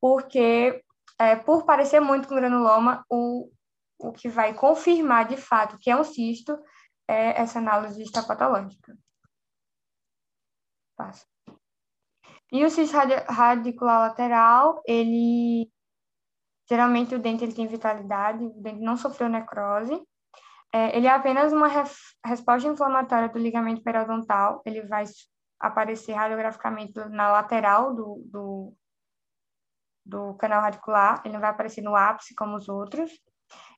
Porque, 0.00 0.82
é, 1.18 1.36
por 1.36 1.64
parecer 1.64 2.00
muito 2.00 2.28
com 2.28 2.36
granuloma, 2.36 3.04
o, 3.10 3.50
o 3.98 4.12
que 4.12 4.28
vai 4.28 4.54
confirmar 4.54 5.26
de 5.26 5.36
fato 5.36 5.78
que 5.78 5.90
é 5.90 5.96
um 5.96 6.04
cisto 6.04 6.56
é 7.08 7.40
essa 7.40 7.58
análise 7.58 8.00
histopatológica. 8.02 8.96
Passa. 10.96 11.26
E 12.52 12.64
o 12.64 12.70
cisto 12.70 12.96
radicular 13.28 14.00
lateral, 14.00 14.80
ele 14.86 15.70
geralmente 16.68 17.14
o 17.14 17.18
dente 17.18 17.44
ele 17.44 17.54
tem 17.54 17.66
vitalidade, 17.66 18.44
o 18.44 18.62
dente 18.62 18.80
não 18.80 18.96
sofreu 18.96 19.28
necrose. 19.28 20.00
É, 20.76 20.94
ele 20.94 21.06
é 21.06 21.10
apenas 21.10 21.54
uma 21.54 21.68
resposta 21.68 22.68
inflamatória 22.68 23.30
do 23.30 23.38
ligamento 23.38 23.82
periodontal, 23.82 24.60
ele 24.66 24.82
vai 24.82 25.04
aparecer 25.58 26.12
radiograficamente 26.12 26.92
na 27.08 27.32
lateral 27.32 27.94
do, 27.94 28.22
do, 28.26 28.74
do 30.04 30.34
canal 30.34 30.60
radicular, 30.60 31.22
ele 31.24 31.32
não 31.32 31.40
vai 31.40 31.48
aparecer 31.48 31.80
no 31.80 31.96
ápice 31.96 32.34
como 32.34 32.56
os 32.56 32.68
outros. 32.68 33.10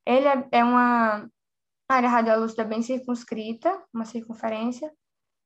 Ele 0.05 0.27
é, 0.27 0.49
é 0.51 0.65
uma 0.65 1.31
área 1.89 2.09
radiolúcida 2.09 2.65
bem 2.65 2.83
circunscrita, 2.83 3.81
uma 3.95 4.05
circunferência, 4.05 4.93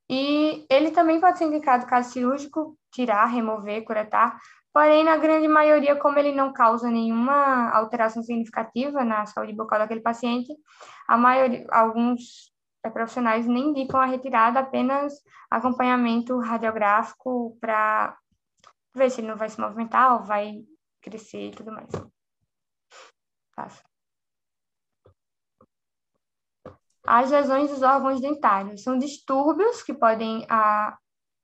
e 0.09 0.65
ele 0.71 0.89
também 0.89 1.21
pode 1.21 1.37
ser 1.37 1.45
indicado 1.45 1.85
caso 1.85 2.13
cirúrgico, 2.13 2.75
tirar, 2.91 3.25
remover, 3.25 3.83
curetar, 3.85 4.39
porém, 4.73 5.03
na 5.03 5.17
grande 5.17 5.47
maioria, 5.47 5.95
como 5.95 6.17
ele 6.17 6.33
não 6.33 6.51
causa 6.51 6.89
nenhuma 6.89 7.69
alteração 7.69 8.23
significativa 8.23 9.05
na 9.05 9.25
saúde 9.25 9.53
bucal 9.53 9.79
daquele 9.79 10.01
paciente, 10.01 10.51
a 11.07 11.15
maioria, 11.15 11.65
alguns 11.71 12.51
profissionais 12.91 13.45
nem 13.45 13.69
indicam 13.69 13.99
a 13.99 14.05
retirada, 14.05 14.59
apenas 14.59 15.13
acompanhamento 15.49 16.37
radiográfico 16.39 17.55
para 17.61 18.17
ver 18.95 19.09
se 19.09 19.21
ele 19.21 19.27
não 19.27 19.37
vai 19.37 19.47
se 19.47 19.61
movimentar 19.61 20.13
ou 20.13 20.23
vai 20.23 20.65
crescer 21.01 21.49
e 21.49 21.51
tudo 21.51 21.71
mais. 21.71 21.89
Passa. 23.55 23.83
As 27.05 27.29
lesões 27.29 27.69
dos 27.69 27.81
órgãos 27.81 28.21
dentários 28.21 28.81
são 28.81 28.97
distúrbios 28.97 29.83
que 29.83 29.93
podem 29.93 30.45
a, 30.49 30.97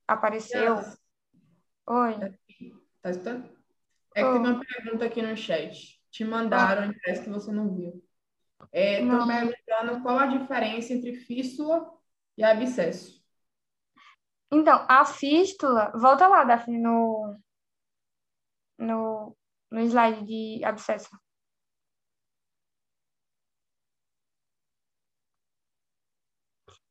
aparecer. 0.07 0.71
Oi. 1.85 2.15
Tá 3.01 3.11
escutando? 3.11 3.49
É 4.15 4.21
que 4.21 4.27
oh. 4.27 4.33
tem 4.33 4.41
uma 4.41 4.59
pergunta 4.59 5.05
aqui 5.05 5.21
no 5.21 5.37
chat. 5.37 5.99
Te 6.11 6.25
mandaram, 6.25 6.89
ah. 6.89 6.93
parece 7.03 7.23
que 7.23 7.29
você 7.29 7.51
não 7.51 7.73
viu. 7.75 8.03
É, 8.71 8.97
perguntando 8.99 10.01
qual 10.01 10.19
a 10.19 10.27
diferença 10.27 10.93
entre 10.93 11.13
fístula 11.13 11.89
e 12.37 12.43
abscesso. 12.43 13.19
Então, 14.51 14.85
a 14.89 15.05
fístula, 15.05 15.91
volta 15.95 16.27
lá, 16.27 16.43
Daphne, 16.43 16.77
no, 16.77 17.37
no, 18.77 19.37
no 19.71 19.79
slide 19.81 20.25
de 20.25 20.63
abscesso. 20.63 21.09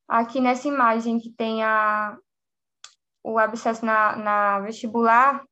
Aqui 0.07 0.41
nessa 0.41 0.67
imagem 0.69 1.19
que 1.19 1.31
tem 1.31 1.63
a, 1.63 2.17
o 3.23 3.39
abscesso 3.39 3.85
na, 3.85 4.17
na 4.17 4.61
vestibular, 4.61 5.45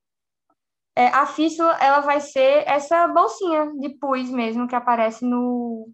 é, 0.97 1.09
a 1.09 1.27
fístula 1.27 1.77
ela 1.79 2.01
vai 2.01 2.21
ser 2.21 2.67
essa 2.67 3.07
bolsinha 3.07 3.71
de 3.79 3.91
pus 3.91 4.31
mesmo 4.31 4.67
que 4.67 4.75
aparece 4.75 5.27
no 5.27 5.91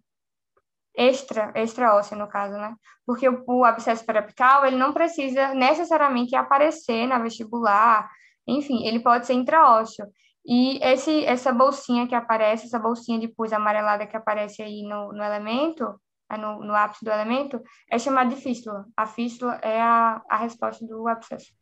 extra, 0.95 1.51
extra 1.55 1.93
óssea 1.93 2.17
no 2.17 2.27
caso, 2.27 2.55
né? 2.55 2.73
Porque 3.05 3.27
o, 3.27 3.43
o 3.45 3.65
abscesso 3.65 4.05
periapical, 4.05 4.65
ele 4.65 4.77
não 4.77 4.93
precisa 4.93 5.53
necessariamente 5.53 6.35
aparecer 6.37 7.05
na 7.05 7.19
vestibular, 7.19 8.09
enfim, 8.47 8.87
ele 8.87 9.01
pode 9.01 9.27
ser 9.27 9.33
intraósseo. 9.33 10.07
E 10.45 10.79
esse, 10.81 11.25
essa 11.25 11.51
bolsinha 11.51 12.07
que 12.07 12.15
aparece, 12.15 12.65
essa 12.65 12.79
bolsinha 12.79 13.19
de 13.19 13.27
pus 13.27 13.51
amarelada 13.51 14.07
que 14.07 14.15
aparece 14.15 14.61
aí 14.61 14.83
no, 14.83 15.11
no 15.11 15.23
elemento, 15.23 15.99
é 16.31 16.37
no, 16.37 16.63
no 16.63 16.73
ápice 16.73 17.03
do 17.03 17.11
elemento, 17.11 17.61
é 17.91 17.99
chamada 17.99 18.33
de 18.33 18.41
fístula. 18.41 18.85
A 18.95 19.05
fístula 19.05 19.55
é 19.61 19.81
a, 19.81 20.21
a 20.29 20.37
resposta 20.37 20.85
do 20.85 21.07
abscesso. 21.07 21.53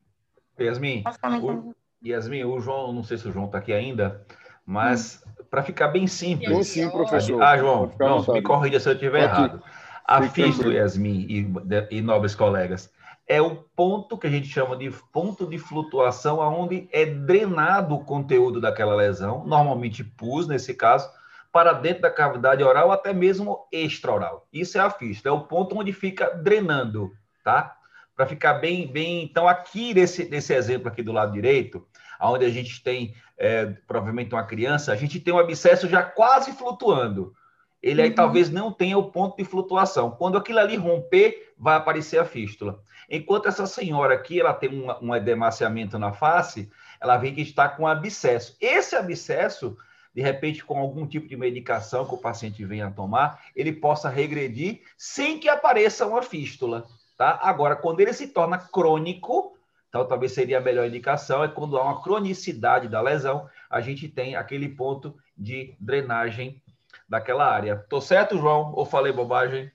Yasmin, 0.60 1.04
o, 1.44 1.76
Yasmin, 2.04 2.44
o 2.44 2.60
João, 2.60 2.92
não 2.92 3.04
sei 3.04 3.18
se 3.18 3.28
o 3.28 3.32
João 3.32 3.46
está 3.46 3.60
aqui 3.60 3.74
ainda, 3.74 4.26
mas 4.66 5.24
hum. 5.26 5.44
para 5.50 5.64
ficar 5.64 5.90
bem 5.90 6.08
simples. 6.08 6.68
Sim, 6.68 6.90
professor. 6.90 7.42
Ah, 7.42 7.58
João, 7.58 7.92
João 7.98 8.26
me 8.34 8.42
corrija 8.42 8.80
se 8.80 8.90
eu 8.90 8.94
estiver 8.94 9.24
errado. 9.24 9.62
A 10.06 10.24
fístula, 10.24 10.74
Yasmin 10.74 11.26
e, 11.30 11.98
e 11.98 12.02
nobres 12.02 12.36
colegas, 12.36 12.92
é 13.28 13.42
o 13.42 13.56
ponto 13.56 14.18
que 14.18 14.28
a 14.28 14.30
gente 14.30 14.48
chama 14.48 14.76
de 14.76 14.92
ponto 15.14 15.48
de 15.48 15.58
flutuação, 15.58 16.42
aonde 16.42 16.90
é 16.92 17.06
drenado 17.06 17.96
o 17.96 18.04
conteúdo 18.04 18.60
daquela 18.60 18.96
lesão, 18.96 19.46
normalmente 19.46 20.04
pus 20.04 20.48
nesse 20.48 20.74
caso, 20.74 21.10
para 21.52 21.74
dentro 21.74 22.02
da 22.02 22.12
cavidade 22.12 22.64
oral 22.64 22.92
até 22.92 23.14
mesmo 23.14 23.68
extraoral. 23.72 24.48
Isso 24.52 24.78
é 24.78 24.82
a 24.82 24.90
fístula, 24.90 25.36
é 25.36 25.38
o 25.38 25.46
ponto 25.46 25.78
onde 25.78 25.94
fica 25.94 26.30
drenando, 26.36 27.12
tá? 27.44 27.78
Para 28.22 28.28
ficar 28.28 28.54
bem, 28.54 28.86
bem. 28.86 29.24
Então, 29.24 29.48
aqui 29.48 29.96
nesse, 29.96 30.30
nesse 30.30 30.54
exemplo 30.54 30.88
aqui 30.88 31.02
do 31.02 31.12
lado 31.12 31.32
direito, 31.32 31.84
onde 32.22 32.46
a 32.46 32.50
gente 32.52 32.84
tem 32.84 33.16
é, 33.36 33.66
provavelmente 33.88 34.32
uma 34.32 34.44
criança, 34.44 34.94
a 34.94 34.96
gente 34.96 35.20
tem 35.20 35.34
um 35.34 35.40
abscesso 35.40 35.90
já 35.90 36.04
quase 36.04 36.52
flutuando. 36.52 37.34
Ele 37.82 38.00
aí 38.00 38.10
uhum. 38.10 38.16
talvez 38.16 38.52
não 38.52 38.72
tenha 38.72 38.96
o 38.96 39.10
ponto 39.10 39.38
de 39.38 39.44
flutuação. 39.44 40.12
Quando 40.12 40.38
aquilo 40.38 40.60
ali 40.60 40.76
romper, 40.76 41.52
vai 41.58 41.78
aparecer 41.78 42.20
a 42.20 42.24
fístula. 42.24 42.84
Enquanto 43.10 43.48
essa 43.48 43.66
senhora 43.66 44.14
aqui, 44.14 44.40
ela 44.40 44.54
tem 44.54 44.70
um, 44.70 44.94
um 45.02 45.16
edemaciamento 45.16 45.98
na 45.98 46.14
face, 46.14 46.70
ela 47.02 47.18
vê 47.18 47.32
que 47.32 47.42
está 47.42 47.68
com 47.70 47.88
abscesso. 47.88 48.56
Esse 48.62 48.96
abscesso 48.96 49.76
de 50.14 50.22
repente, 50.22 50.64
com 50.64 50.78
algum 50.78 51.08
tipo 51.08 51.28
de 51.28 51.38
medicação 51.38 52.06
que 52.06 52.14
o 52.14 52.20
paciente 52.20 52.64
venha 52.66 52.88
a 52.88 52.92
tomar, 52.92 53.42
ele 53.56 53.72
possa 53.72 54.10
regredir 54.10 54.82
sem 54.96 55.40
que 55.40 55.50
apareça 55.50 56.06
uma 56.06 56.22
fístula. 56.22 56.86
Tá? 57.22 57.38
Agora, 57.44 57.76
quando 57.76 58.00
ele 58.00 58.14
se 58.14 58.30
torna 58.30 58.58
crônico, 58.58 59.56
então 59.88 60.08
talvez 60.08 60.32
seria 60.32 60.58
a 60.58 60.60
melhor 60.60 60.88
indicação, 60.88 61.44
é 61.44 61.48
quando 61.48 61.78
há 61.78 61.84
uma 61.84 62.02
cronicidade 62.02 62.88
da 62.88 63.00
lesão, 63.00 63.48
a 63.70 63.80
gente 63.80 64.10
tem 64.10 64.36
aquele 64.36 64.68
ponto 64.68 65.16
de 65.38 65.76
drenagem 65.80 66.60
daquela 67.08 67.46
área. 67.46 67.86
Tô 67.88 68.02
certo, 68.02 68.40
João? 68.40 68.74
Ou 68.74 68.88
falei 68.88 69.14
bobagem? 69.14 69.72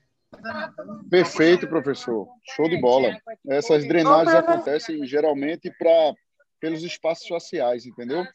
Perfeito, 1.09 1.69
professor. 1.69 2.27
Show 2.53 2.67
de 2.67 2.81
bola. 2.81 3.17
Essas 3.47 3.87
drenagens 3.87 4.35
acontecem 4.35 5.05
geralmente 5.05 5.71
para 5.79 6.13
pelos 6.59 6.83
espaços 6.83 7.29
faciais, 7.29 7.85
entendeu? 7.85 8.25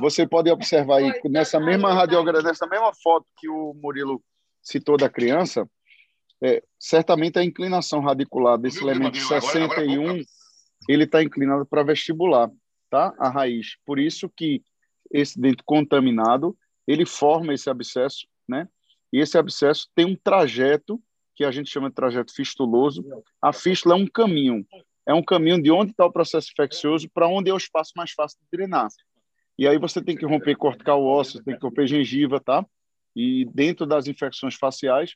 Você 0.00 0.26
pode 0.26 0.50
observar 0.50 1.00
aí 1.00 1.12
nessa 1.26 1.60
mesma 1.60 1.92
radiografia, 1.92 2.48
nessa 2.48 2.66
mesma 2.66 2.94
foto 2.94 3.26
que 3.36 3.46
o 3.46 3.74
Murilo 3.74 4.24
citou 4.62 4.96
da 4.96 5.10
criança, 5.10 5.68
é, 6.44 6.62
certamente 6.78 7.38
a 7.38 7.44
inclinação 7.44 8.00
radicular 8.00 8.58
desse 8.58 8.82
elemento 8.82 9.16
61, 9.18 10.22
ele 10.88 11.04
está 11.04 11.22
inclinado 11.22 11.64
para 11.64 11.82
vestibular, 11.82 12.50
tá? 12.90 13.14
A 13.18 13.28
raiz. 13.28 13.76
Por 13.86 13.98
isso 13.98 14.28
que 14.28 14.62
esse 15.10 15.40
dente 15.40 15.62
contaminado, 15.64 16.56
ele 16.86 17.06
forma 17.06 17.54
esse 17.54 17.70
abscesso, 17.70 18.26
né? 18.48 18.68
E 19.12 19.20
esse 19.20 19.38
abscesso 19.38 19.88
tem 19.94 20.04
um 20.04 20.16
trajeto 20.16 21.00
que 21.34 21.44
a 21.44 21.50
gente 21.50 21.70
chama 21.70 21.88
de 21.88 21.94
trajeto 21.94 22.34
fistuloso. 22.34 23.04
A 23.40 23.52
fístula 23.52 23.94
é 23.94 23.98
um 23.98 24.06
caminho 24.06 24.66
é 25.06 25.12
um 25.12 25.22
caminho 25.22 25.62
de 25.62 25.70
onde 25.70 25.90
está 25.90 26.06
o 26.06 26.12
processo 26.12 26.50
infeccioso 26.52 27.08
para 27.10 27.28
onde 27.28 27.50
é 27.50 27.54
o 27.54 27.58
espaço 27.58 27.92
mais 27.96 28.12
fácil 28.12 28.38
de 28.40 28.46
drenar. 28.50 28.88
E 29.58 29.68
aí 29.68 29.78
você 29.78 30.02
tem 30.02 30.16
que 30.16 30.26
romper 30.26 30.56
cortical 30.56 31.04
ósseo, 31.04 31.42
tem 31.44 31.56
que 31.56 31.64
romper 31.64 31.86
gengiva, 31.86 32.40
tá? 32.40 32.64
E 33.14 33.44
dentro 33.52 33.86
das 33.86 34.06
infecções 34.06 34.54
faciais, 34.54 35.14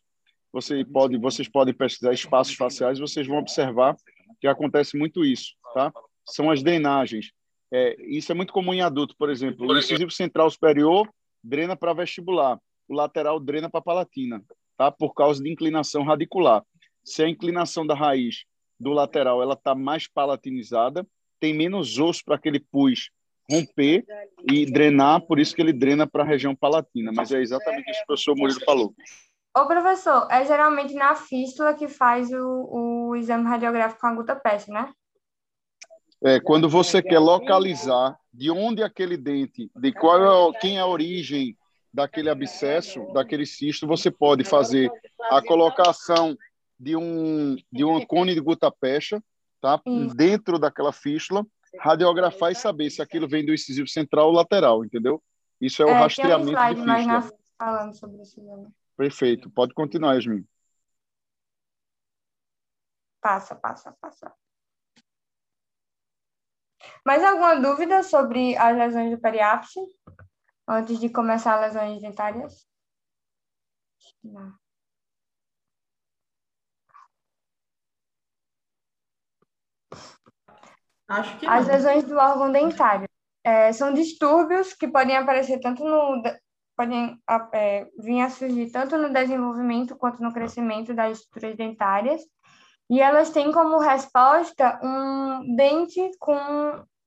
você 0.52 0.85
pode, 0.85 1.19
vocês 1.19 1.49
podem 1.49 1.75
pesquisar 1.75 2.12
espaços 2.12 2.55
faciais, 2.55 2.99
vocês 2.99 3.26
vão 3.26 3.38
observar 3.38 3.97
que 4.40 4.47
acontece 4.47 4.97
muito 4.97 5.25
isso, 5.25 5.55
tá? 5.75 5.93
São 6.26 6.50
as 6.50 6.62
drenagens. 6.62 7.33
É, 7.73 7.97
isso 8.07 8.33
é 8.33 8.35
muito 8.35 8.52
comum 8.52 8.73
em 8.73 8.81
adulto, 8.81 9.14
por 9.19 9.31
exemplo. 9.31 9.67
O 9.67 9.76
incisivo 9.76 10.11
central 10.11 10.50
superior 10.50 11.09
drena 11.43 11.76
para 11.76 11.93
vestibular, 11.93 12.59
o 12.88 12.95
lateral 12.95 13.38
drena 13.38 13.69
para 13.69 13.83
palatina, 13.83 14.43
tá? 14.76 14.90
Por 14.90 15.12
causa 15.14 15.43
de 15.43 15.50
inclinação 15.50 16.02
radicular. 16.02 16.62
se 17.05 17.23
a 17.23 17.28
inclinação 17.28 17.87
da 17.87 17.95
raiz 17.95 18.45
do 18.78 18.93
lateral 18.93 19.43
ela 19.43 19.55
está 19.55 19.75
mais 19.75 20.07
palatinizada, 20.07 21.07
tem 21.40 21.55
menos 21.55 21.99
osso 21.99 22.23
para 22.25 22.37
aquele 22.37 22.61
pus 22.61 23.11
romper 23.50 24.05
e 24.50 24.67
drenar, 24.67 25.23
por 25.23 25.38
isso 25.38 25.55
que 25.55 25.62
ele 25.62 25.73
drena 25.73 26.07
para 26.07 26.23
a 26.23 26.26
região 26.26 26.55
palatina. 26.55 27.11
Mas 27.14 27.33
é 27.33 27.40
exatamente 27.40 27.90
isso 27.90 28.00
que 28.00 28.05
o 28.05 28.07
professor 28.09 28.37
Murilo 28.37 28.61
falou. 28.61 28.95
Ô, 29.57 29.67
professor, 29.67 30.28
é 30.31 30.45
geralmente 30.45 30.95
na 30.95 31.14
fístula 31.14 31.75
que 31.75 31.88
faz 31.88 32.31
o, 32.33 33.09
o 33.11 33.17
exame 33.17 33.45
radiográfico 33.45 34.00
com 34.00 34.07
a 34.07 34.14
gota-peste, 34.14 34.71
né? 34.71 34.93
É, 36.23 36.40
quando 36.40 36.69
você 36.69 37.00
quer 37.00 37.19
localizar 37.19 38.17
de 38.33 38.50
onde 38.50 38.83
aquele 38.83 39.17
dente, 39.17 39.71
de 39.75 39.93
qual 39.93 40.50
é, 40.50 40.59
quem 40.59 40.78
é 40.78 40.81
a 40.81 40.87
origem 40.87 41.57
daquele 41.93 42.28
abscesso, 42.28 43.12
daquele 43.12 43.47
cisto, 43.47 43.87
você 43.87 44.11
pode 44.11 44.45
fazer 44.45 44.90
a 45.31 45.40
colocação 45.43 46.37
de 46.78 46.97
um 46.97 47.57
de 47.73 47.85
um 47.85 48.05
cone 48.05 48.35
de 48.35 48.40
gota-pecha, 48.40 49.23
tá? 49.61 49.81
Dentro 50.14 50.59
daquela 50.59 50.93
fístula, 50.93 51.45
radiografar 51.81 52.52
e 52.52 52.55
saber 52.55 52.90
se 52.90 53.02
aquilo 53.02 53.28
vem 53.28 53.45
do 53.45 53.55
incisivo 53.55 53.88
central 53.88 54.28
ou 54.28 54.33
lateral, 54.33 54.85
entendeu? 54.85 55.23
Isso 55.61 55.83
é 55.83 55.87
o 55.87 55.90
é, 55.90 55.93
rastreamento 55.95 56.59
um 56.59 56.75
de 56.75 56.97
fístula. 56.97 57.33
falando 57.59 57.95
sobre 57.95 58.23
isso. 58.23 58.40
Né? 58.40 58.67
Perfeito. 58.99 59.49
Pode 59.49 59.73
continuar, 59.75 60.14
Yasmin. 60.14 60.45
Passa, 63.21 63.55
passa, 63.55 63.93
passa. 64.00 64.35
Mais 67.07 67.23
alguma 67.23 67.55
dúvida 67.61 68.02
sobre 68.02 68.57
as 68.57 68.76
lesões 68.76 69.12
do 69.12 69.21
periápice? 69.21 69.81
Antes 70.67 70.99
de 70.99 71.09
começar 71.11 71.55
as 71.55 71.75
lesões 71.75 72.02
dentárias? 72.02 72.67
Não. 74.25 74.52
Acho 81.07 81.38
que 81.38 81.47
As 81.47 81.69
lesões 81.69 82.05
do 82.05 82.17
órgão 82.17 82.50
dentário 82.50 83.09
é, 83.45 83.73
são 83.73 83.95
distúrbios 83.95 84.75
que 84.75 84.88
podem 84.88 85.17
aparecer 85.17 85.61
tanto 85.61 85.85
no 85.85 86.21
podem 86.78 87.20
é, 87.52 87.88
vir 87.99 88.20
a 88.20 88.30
surgir 88.30 88.70
tanto 88.70 88.97
no 88.97 89.12
desenvolvimento 89.12 89.97
quanto 89.97 90.23
no 90.23 90.32
crescimento 90.32 90.94
das 90.94 91.18
estruturas 91.18 91.56
dentárias 91.56 92.23
e 92.88 93.00
elas 93.00 93.30
têm 93.30 93.50
como 93.50 93.80
resposta 93.80 94.78
um 94.80 95.56
dente 95.56 96.00
com 96.20 96.38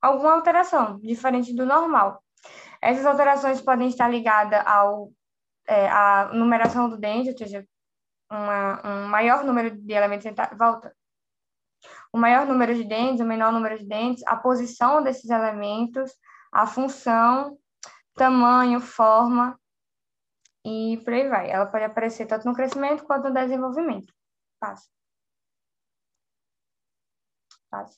alguma 0.02 0.34
alteração 0.34 1.00
diferente 1.00 1.56
do 1.56 1.66
normal. 1.66 2.22
Essas 2.82 3.06
alterações 3.06 3.62
podem 3.62 3.88
estar 3.88 4.10
ligadas 4.10 4.62
ao 4.68 5.10
é, 5.66 5.88
à 5.88 6.32
numeração 6.34 6.90
do 6.90 6.98
dente, 6.98 7.30
ou 7.30 7.38
seja, 7.38 7.66
uma, 8.30 8.86
um 8.86 9.08
maior 9.08 9.46
número 9.46 9.72
de 9.72 9.94
elementos 9.94 10.26
dentários. 10.26 10.58
Volta 10.58 10.94
o 12.12 12.18
maior 12.18 12.46
número 12.46 12.76
de 12.76 12.84
dentes, 12.84 13.22
o 13.22 13.26
menor 13.26 13.54
número 13.54 13.80
de 13.80 13.86
dentes, 13.86 14.22
a 14.28 14.36
posição 14.36 15.02
desses 15.02 15.30
elementos, 15.30 16.12
a 16.52 16.68
função, 16.68 17.58
tamanho, 18.16 18.82
forma 18.82 19.58
e 20.66 20.98
por 21.04 21.14
aí 21.14 21.28
vai. 21.28 21.50
Ela 21.50 21.66
pode 21.66 21.84
aparecer 21.86 22.26
tanto 22.28 22.48
no 22.48 22.56
crescimento 22.56 23.04
quanto 23.06 23.28
no 23.30 23.34
desenvolvimento. 23.34 24.14
Passa. 24.60 24.88
Passa. 27.70 27.98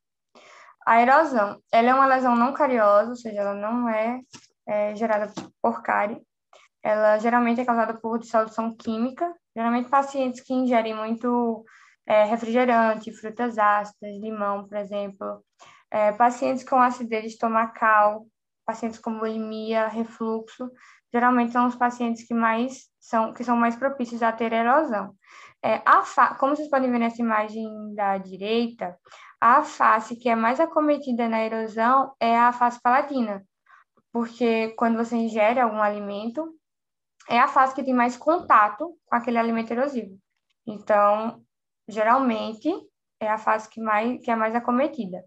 A 0.86 1.02
erosão, 1.02 1.62
ela 1.72 1.90
é 1.90 1.94
uma 1.94 2.06
lesão 2.06 2.36
não 2.36 2.54
cariosa, 2.54 3.10
ou 3.12 3.16
seja, 3.16 3.40
ela 3.42 3.54
não 3.54 3.88
é, 3.90 4.22
é 4.68 4.96
gerada 4.96 5.34
por 5.62 5.82
cárie. 5.82 6.22
Ela 6.84 7.18
geralmente 7.20 7.62
é 7.62 7.66
causada 7.66 7.94
por 7.94 8.20
dissolução 8.20 8.76
química. 8.76 9.34
Geralmente 9.56 9.90
pacientes 9.90 10.42
que 10.42 10.54
ingerem 10.54 10.94
muito 10.94 11.66
é, 12.06 12.24
refrigerante, 12.26 13.14
frutas 13.14 13.58
ácidas, 13.58 14.18
limão, 14.18 14.68
por 14.68 14.78
exemplo. 14.78 15.44
É, 15.90 16.12
pacientes 16.12 16.64
com 16.64 16.78
acidez 16.82 17.26
estomacal, 17.26 18.28
pacientes 18.66 19.00
com 19.00 19.18
bulimia, 19.18 19.88
refluxo, 19.88 20.70
geralmente 21.14 21.52
são 21.52 21.68
os 21.68 21.76
pacientes 21.76 22.24
que 22.28 22.34
mais 22.34 22.90
são 23.00 23.34
que 23.34 23.44
são 23.44 23.56
mais 23.56 23.76
propícios 23.76 24.24
a 24.24 24.32
ter 24.32 24.52
erosão. 24.52 25.16
É, 25.64 25.82
a 25.86 26.04
fa 26.04 26.36
como 26.36 26.56
vocês 26.56 26.70
podem 26.70 26.92
ver 26.92 27.00
nessa 27.00 27.22
imagem 27.22 27.94
da 27.96 28.18
direita, 28.18 28.98
a 29.40 29.64
face 29.64 30.16
que 30.16 30.30
é 30.30 30.36
mais 30.36 30.60
acometida 30.60 31.30
na 31.30 31.44
erosão 31.44 32.14
é 32.20 32.38
a 32.38 32.52
face 32.52 32.82
palatina, 32.82 33.46
porque 34.12 34.70
quando 34.78 34.98
você 34.98 35.16
ingere 35.16 35.60
algum 35.60 35.82
alimento, 35.82 36.54
é 37.30 37.40
a 37.40 37.48
face 37.48 37.76
que 37.76 37.84
tem 37.84 37.94
mais 37.94 38.18
contato 38.18 38.98
com 39.06 39.16
aquele 39.16 39.38
alimento 39.38 39.72
erosivo. 39.72 40.18
Então, 40.66 41.44
geralmente 41.88 42.70
é 43.20 43.30
a 43.30 43.38
fase 43.38 43.70
que, 43.70 43.82
mais, 43.82 44.24
que 44.24 44.32
é 44.32 44.36
mais 44.36 44.56
acometida. 44.56 45.24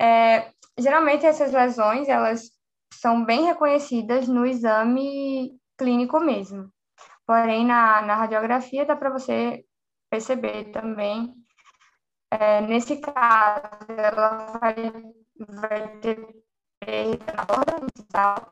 É, 0.00 0.50
geralmente 0.78 1.26
essas 1.26 1.52
lesões, 1.52 2.08
elas 2.08 2.50
são 3.00 3.24
bem 3.24 3.44
reconhecidas 3.44 4.26
no 4.28 4.46
exame 4.46 5.58
clínico 5.76 6.20
mesmo. 6.20 6.70
Porém, 7.26 7.64
na, 7.66 8.02
na 8.02 8.14
radiografia 8.14 8.86
dá 8.86 8.96
para 8.96 9.10
você 9.10 9.64
perceber 10.10 10.70
também. 10.70 11.34
É, 12.30 12.60
nesse 12.60 13.00
caso, 13.00 13.68
ela 13.88 14.58
vai, 14.58 14.92
vai 15.48 15.88
ter 15.98 16.46
perda 16.80 17.32
na 17.34 17.44
borda 17.44 17.72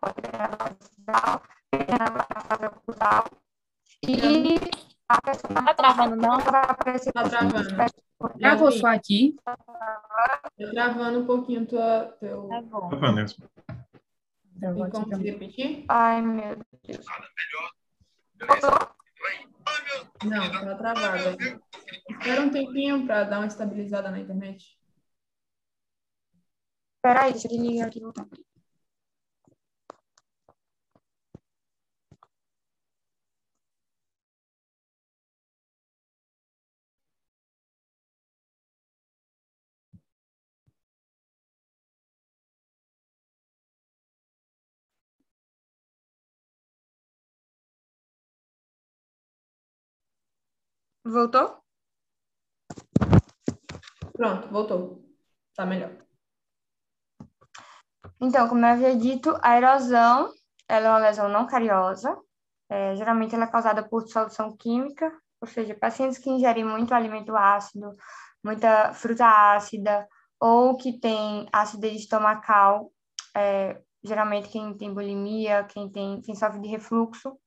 pode 0.01 0.15
ter 0.23 0.39
na 0.39 0.49
borda 0.49 0.77
incisal, 0.81 1.43
perda 1.71 1.99
na 1.99 2.41
fase 2.41 2.67
ocultal. 2.67 3.25
E 4.07 4.59
a 5.09 5.23
pessoa 5.23 5.55
não 5.55 5.65
tá 5.65 5.75
travando, 5.75 6.17
não? 6.17 6.39
Vai 6.39 6.63
aparecer 6.63 7.13
tá 7.13 7.23
travando. 7.23 7.55
Travou 8.39 8.73
só 8.73 8.89
aqui. 8.89 9.37
Tá 9.45 9.57
travando 10.73 11.21
um 11.21 11.27
pouquinho 11.27 11.67
tua, 11.67 12.17
teu... 12.21 12.49
Tá 12.49 12.63
bom. 12.63 12.89
Tá 12.89 12.97
vendo 12.97 13.21
isso? 13.21 13.37
Como 14.73 15.17
repetir? 15.17 15.85
Ai, 15.89 16.23
meu 16.23 16.59
Deus. 16.83 17.05
Não, 20.25 20.51
tá 20.51 20.75
travado 20.77 21.29
aqui. 21.29 21.61
Espera 22.11 22.41
um 22.41 22.51
tempinho 22.51 23.07
para 23.07 23.25
dar 23.25 23.39
uma 23.39 23.47
estabilizada 23.47 24.11
na 24.11 24.21
internet. 24.21 24.79
Espera 26.97 27.25
aí, 27.25 27.33
deixa 27.33 27.49
eu 27.49 27.61
ligar 27.61 27.89
aqui 27.89 27.99
e 27.99 28.03
voltar. 28.03 28.27
Voltou? 51.05 51.59
Pronto, 54.15 54.49
voltou. 54.49 55.05
Tá 55.55 55.67
melhor. 55.67 55.93
Então, 58.19 58.49
como 58.49 58.65
eu 58.65 58.71
havia 58.71 58.97
dito, 58.97 59.39
a 59.43 59.57
erosão 59.59 60.33
ela 60.67 60.87
é 60.87 60.91
uma 60.91 60.99
lesão 60.99 61.29
não 61.29 61.47
cariosa. 61.47 62.19
É, 62.71 62.97
geralmente 62.97 63.35
ela 63.35 63.45
é 63.45 63.51
causada 63.51 63.87
por 63.87 64.03
dissolução 64.03 64.57
química, 64.57 65.13
ou 65.43 65.47
seja, 65.47 65.75
pacientes 65.75 66.17
que 66.17 66.31
ingerem 66.31 66.65
muito 66.65 66.95
alimento 66.95 67.37
ácido, 67.37 67.95
muita 68.43 68.95
fruta 68.95 69.27
ácida, 69.27 70.09
ou 70.41 70.75
que 70.75 70.99
tem 70.99 71.47
acidez 71.53 72.01
estomacal, 72.01 72.91
é, 73.37 73.79
geralmente 74.03 74.49
quem 74.49 74.75
tem 74.75 74.95
bulimia, 74.95 75.65
quem, 75.65 75.91
tem, 75.93 76.23
quem 76.23 76.35
sofre 76.35 76.61
de 76.61 76.69
refluxo, 76.69 77.39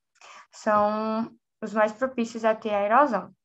são 0.51 1.31
os 1.59 1.73
mais 1.73 1.91
propícios 1.91 2.45
a 2.45 2.53
ter 2.53 2.73
a 2.73 2.85
erosão 2.85 3.35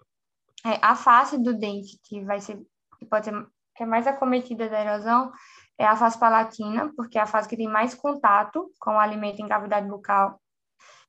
é, 0.65 0.79
a 0.83 0.95
face 0.95 1.39
do 1.39 1.55
dente 1.55 1.99
que 2.05 2.25
vai 2.25 2.41
ser 2.41 2.59
que 2.99 3.07
pode 3.07 3.27
ser 3.27 3.47
que 3.75 3.83
é 3.83 3.87
mais 3.87 4.07
acometida 4.07 4.69
da 4.69 4.81
erosão 4.81 5.33
é 5.79 5.87
a 5.87 5.97
face 5.97 6.19
palatina, 6.19 6.93
porque 6.95 7.19
é 7.19 7.23
a 7.23 7.27
face 7.27 7.49
que 7.49 7.57
tem 7.57 7.69
mais 7.69 7.95
contato 7.95 8.71
com 8.79 8.93
o 8.93 8.99
alimento 8.99 9.41
em 9.41 9.49
cavidade 9.49 9.89
bucal. 9.89 10.41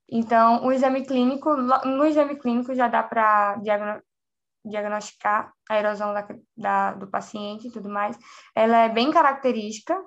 Então, 0.09 0.65
o 0.65 0.71
exame 0.71 1.05
clínico, 1.05 1.55
no 1.55 2.05
exame 2.05 2.35
clínico 2.37 2.73
já 2.73 2.87
dá 2.87 3.03
para 3.03 3.57
diagnosticar 4.63 5.51
a 5.69 5.77
erosão 5.77 6.13
da, 6.13 6.27
da, 6.55 6.93
do 6.93 7.07
paciente 7.07 7.67
e 7.67 7.71
tudo 7.71 7.89
mais. 7.89 8.17
Ela 8.55 8.79
é 8.79 8.89
bem 8.89 9.11
característica, 9.11 9.99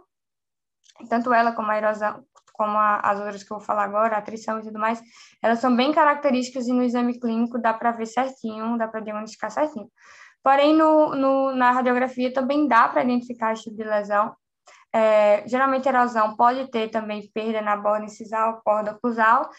tanto 1.09 1.33
ela 1.33 1.53
como 1.53 1.71
a 1.71 1.79
erosão, 1.79 2.25
como 2.57 2.77
a, 2.79 3.01
as 3.01 3.19
outras 3.21 3.43
que 3.45 3.53
eu 3.53 3.59
vou 3.59 3.67
falar 3.67 3.85
agora, 3.85 4.17
a 4.17 4.59
e 4.59 4.63
tudo 4.63 4.79
mais, 4.79 5.01
elas 5.43 5.59
são 5.61 5.75
bem 5.75 5.93
características 5.93 6.67
e 6.67 6.73
no 6.73 6.83
exame 6.83 7.19
clínico 7.21 7.59
dá 7.59 7.75
para 7.75 7.93
ver 7.93 8.07
certinho, 8.07 8.79
dá 8.79 8.89
para 8.89 9.01
diagnosticar 9.01 9.51
certinho. 9.51 9.91
Porém, 10.43 10.75
no, 10.75 11.15
no, 11.15 11.55
na 11.55 11.73
radiografia 11.73 12.33
também 12.33 12.69
dá 12.69 12.89
para 12.89 13.03
identificar 13.03 13.53
esse 13.53 13.65
tipo 13.65 13.77
de 13.77 13.85
lesão. 13.85 14.35
É, 14.93 15.47
geralmente, 15.47 15.89
erosão 15.89 16.37
pode 16.37 16.71
ter 16.71 16.89
também 16.89 17.31
perda 17.35 17.61
na 17.61 17.77
borda 17.77 18.05
incisal, 18.05 18.63
borda 18.65 18.93
oclusal, 18.93 19.51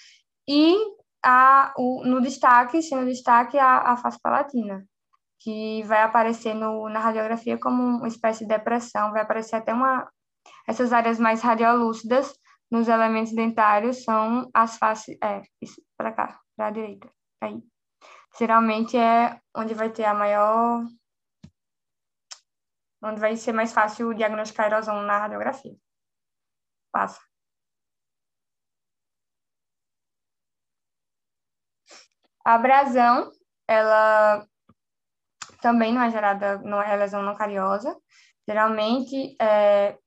e 0.47 0.75
a, 1.23 1.73
o, 1.77 2.03
no 2.05 2.21
destaque, 2.21 2.79
no 2.95 3.05
destaque, 3.05 3.57
a, 3.59 3.79
a 3.79 3.97
face 3.97 4.19
palatina. 4.21 4.85
que 5.39 5.83
vai 5.83 6.01
aparecer 6.01 6.53
no, 6.53 6.89
na 6.89 6.99
radiografia 6.99 7.57
como 7.59 7.81
uma 7.83 8.07
espécie 8.07 8.45
de 8.45 8.49
depressão, 8.49 9.11
vai 9.11 9.21
aparecer 9.21 9.55
até 9.57 9.73
uma... 9.73 10.09
Essas 10.67 10.91
áreas 10.93 11.19
mais 11.19 11.41
radiolúcidas 11.41 12.33
nos 12.69 12.87
elementos 12.87 13.33
dentários 13.33 14.03
são 14.03 14.49
as 14.53 14.77
faces... 14.77 15.17
É, 15.23 15.41
para 15.97 16.11
cá, 16.11 16.41
para 16.55 16.67
a 16.67 16.71
direita, 16.71 17.09
aí. 17.41 17.61
Geralmente 18.37 18.97
é 18.97 19.39
onde 19.55 19.73
vai 19.73 19.89
ter 19.89 20.05
a 20.05 20.13
maior... 20.13 20.83
Onde 23.01 23.19
vai 23.19 23.35
ser 23.35 23.53
mais 23.53 23.73
fácil 23.73 24.13
diagnosticar 24.13 24.67
erosão 24.67 25.01
na 25.03 25.19
radiografia. 25.19 25.75
Passa. 26.91 27.21
A 32.43 32.55
abrasão, 32.55 33.29
ela 33.67 34.47
também 35.61 35.93
não 35.93 36.01
é 36.01 36.09
gerada, 36.09 36.57
não 36.59 36.81
é 36.81 36.95
lesão 36.95 37.21
não 37.21 37.35
cariosa. 37.35 37.95
Geralmente, 38.47 39.35
é, 39.41 39.99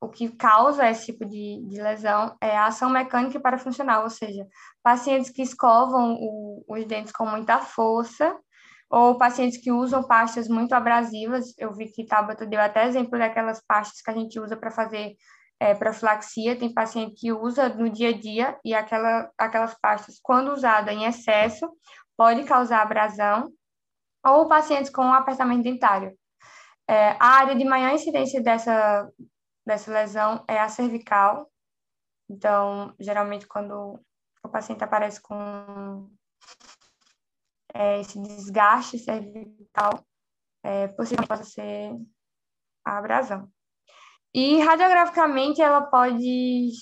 o 0.00 0.08
que 0.08 0.28
causa 0.36 0.88
esse 0.88 1.06
tipo 1.06 1.24
de, 1.24 1.62
de, 1.66 1.80
lesão 1.80 2.36
é 2.40 2.56
a 2.56 2.66
ação 2.66 2.90
mecânica 2.90 3.38
e 3.38 3.42
parafuncional, 3.42 4.04
ou 4.04 4.10
seja, 4.10 4.46
pacientes 4.82 5.30
que 5.30 5.42
escovam 5.42 6.16
o, 6.20 6.64
os 6.68 6.84
dentes 6.84 7.12
com 7.12 7.26
muita 7.26 7.60
força 7.60 8.36
ou 8.90 9.18
pacientes 9.18 9.58
que 9.58 9.72
usam 9.72 10.02
pastas 10.02 10.46
muito 10.46 10.72
abrasivas. 10.72 11.54
Eu 11.58 11.72
vi 11.72 11.86
que 11.86 12.06
Tabata 12.06 12.46
deu 12.46 12.60
até 12.60 12.86
exemplo 12.86 13.18
daquelas 13.18 13.60
pastas 13.66 14.00
que 14.00 14.10
a 14.10 14.14
gente 14.14 14.38
usa 14.38 14.56
para 14.56 14.70
fazer 14.70 15.16
é, 15.58 15.74
profilaxia. 15.74 16.56
Tem 16.56 16.72
paciente 16.72 17.14
que 17.16 17.32
usa 17.32 17.68
no 17.70 17.88
dia 17.88 18.10
a 18.10 18.12
dia 18.12 18.58
e 18.64 18.74
aquela, 18.74 19.30
aquelas 19.38 19.74
pastas, 19.80 20.20
quando 20.22 20.52
usada 20.52 20.92
em 20.92 21.06
excesso, 21.06 21.68
pode 22.16 22.44
causar 22.44 22.82
abrasão 22.82 23.50
ou 24.24 24.46
pacientes 24.48 24.90
com 24.90 25.02
apertamento 25.12 25.62
dentário. 25.62 26.12
É, 26.88 27.16
a 27.18 27.26
área 27.26 27.56
de 27.56 27.64
maior 27.64 27.92
incidência 27.94 28.42
dessa, 28.42 29.08
dessa 29.66 29.90
lesão 29.92 30.44
é 30.48 30.58
a 30.58 30.68
cervical. 30.68 31.50
Então, 32.28 32.94
geralmente, 32.98 33.46
quando 33.46 34.00
o 34.42 34.48
paciente 34.48 34.84
aparece 34.84 35.20
com 35.20 36.10
é, 37.72 38.00
esse 38.00 38.20
desgaste 38.20 38.98
cervical, 38.98 40.04
é, 40.62 40.88
possivelmente 40.88 41.28
pode 41.28 41.46
ser 41.46 41.92
a 42.84 42.98
abrasão. 42.98 43.50
E 44.32 44.60
radiograficamente, 44.60 45.62
ela 45.62 45.82
pode 45.82 46.72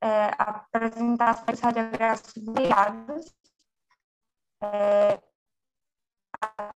é, 0.00 0.30
apresentar 0.38 1.30
aspectos 1.30 1.60
radiográficos 1.60 2.44
variados, 2.44 3.34
é, 4.62 5.20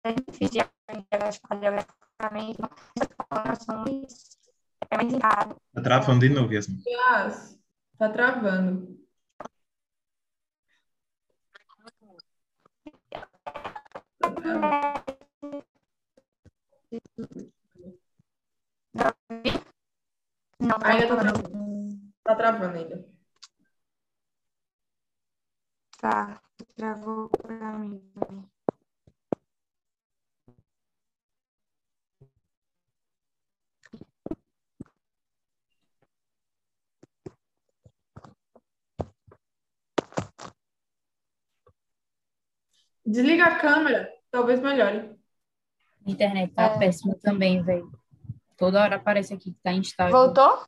é 0.04 0.14
difícil 0.14 0.50
de 0.50 1.40
radiograficamente, 1.50 2.60
mas 3.32 4.45
é 4.90 4.98
mais 4.98 5.08
indicado. 5.12 5.56
Tá 5.74 5.82
travando 5.82 6.20
de 6.20 6.30
novo, 6.30 6.54
Yasmin. 6.54 6.84
Tá 7.98 8.10
travando. 8.10 8.96
Não, 20.60 20.78
ainda 20.84 21.08
tá 21.08 21.18
travando. 21.18 22.00
Tá 22.24 22.36
travando 22.36 22.78
ainda. 22.78 23.06
Tá, 26.00 26.42
travou 26.76 27.30
pra 27.30 27.80
mim 27.80 28.00
também. 28.14 28.55
Desliga 43.06 43.46
a 43.46 43.60
câmera, 43.60 44.12
talvez 44.32 44.60
melhore. 44.60 45.16
A 46.06 46.12
internet 46.12 46.54
tá 46.54 46.64
é. 46.64 46.80
péssima 46.80 47.16
também, 47.22 47.62
velho. 47.62 47.92
Toda 48.58 48.82
hora 48.82 48.96
aparece 48.96 49.34
aqui 49.34 49.52
que 49.52 49.60
tá 49.62 49.72
instável. 49.72 50.12
Voltou? 50.16 50.66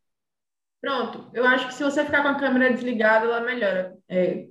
Pronto. 0.82 1.30
Eu 1.34 1.46
acho 1.46 1.68
que 1.68 1.74
se 1.74 1.84
você 1.84 2.06
ficar 2.06 2.22
com 2.22 2.30
a 2.30 2.40
câmera 2.40 2.72
desligada, 2.72 3.26
ela 3.26 3.42
melhora. 3.42 3.98
É. 4.08 4.48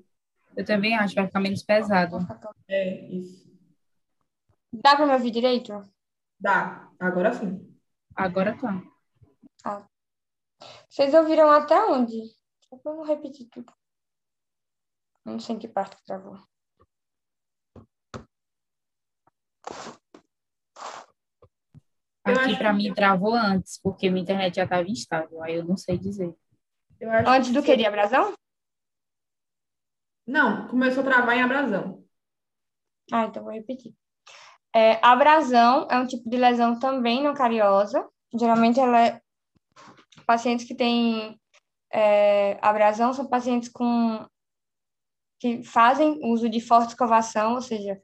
Eu 0.57 0.64
também 0.64 0.96
acho, 0.96 1.14
vai 1.14 1.27
ficar 1.27 1.40
menos 1.40 1.62
pesado. 1.62 2.18
É, 2.68 3.07
isso. 3.09 3.46
Dá 4.72 4.96
para 4.96 5.07
me 5.07 5.12
ouvir 5.12 5.31
direito? 5.31 5.83
Dá. 6.40 6.90
Agora 6.99 7.33
sim. 7.33 7.77
Agora 8.14 8.57
tá. 8.59 8.83
Ah. 9.64 9.87
Vocês 10.88 11.14
ouviram 11.14 11.51
até 11.51 11.79
onde? 11.85 12.35
Só 12.68 12.77
para 12.77 12.94
não 12.94 13.05
repetir 13.05 13.49
tudo. 13.51 13.72
Não 15.25 15.38
sei 15.38 15.57
em 15.57 15.59
que 15.59 15.68
parte 15.68 15.96
que 15.96 16.05
travou. 16.05 16.38
Aqui 22.24 22.57
para 22.57 22.72
mim 22.72 22.92
travou 22.92 23.35
antes, 23.35 23.81
porque 23.81 24.11
minha 24.11 24.22
internet 24.22 24.57
já 24.57 24.64
estava 24.64 24.88
instável, 24.88 25.42
aí 25.42 25.55
eu 25.55 25.64
não 25.64 25.76
sei 25.76 25.96
dizer. 25.96 26.35
antes 27.26 27.52
do 27.52 27.62
que? 27.62 27.76
De 27.76 27.87
abrasão? 27.87 28.35
Não, 30.26 30.66
começou 30.66 31.02
a 31.02 31.07
travar 31.07 31.37
em 31.37 31.42
abrasão. 31.42 32.05
Ah, 33.12 33.26
então 33.26 33.44
vou 33.44 33.52
repetir. 33.52 33.94
É, 34.74 34.98
abrasão 35.00 35.87
é 35.88 35.98
um 35.98 36.07
tipo 36.07 36.29
de 36.29 36.37
lesão 36.37 36.79
também 36.79 37.22
não 37.22 37.33
cariosa. 37.33 38.07
Geralmente 38.35 38.81
ela 38.81 39.00
é 39.00 39.20
pacientes 40.26 40.66
que 40.66 40.74
têm 40.74 41.40
é, 41.92 42.59
abrasão 42.61 43.12
são 43.12 43.26
pacientes 43.26 43.68
com 43.68 44.26
que 45.38 45.62
fazem 45.62 46.18
uso 46.24 46.48
de 46.48 46.61
forte 46.61 46.90
escovação, 46.90 47.55
ou 47.55 47.61
seja, 47.61 48.00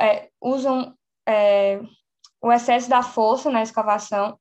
é, 0.00 0.28
usam 0.40 0.94
é, 1.26 1.80
o 2.40 2.52
excesso 2.52 2.88
da 2.88 3.02
força 3.02 3.50
na 3.50 3.62
escovação. 3.62 4.38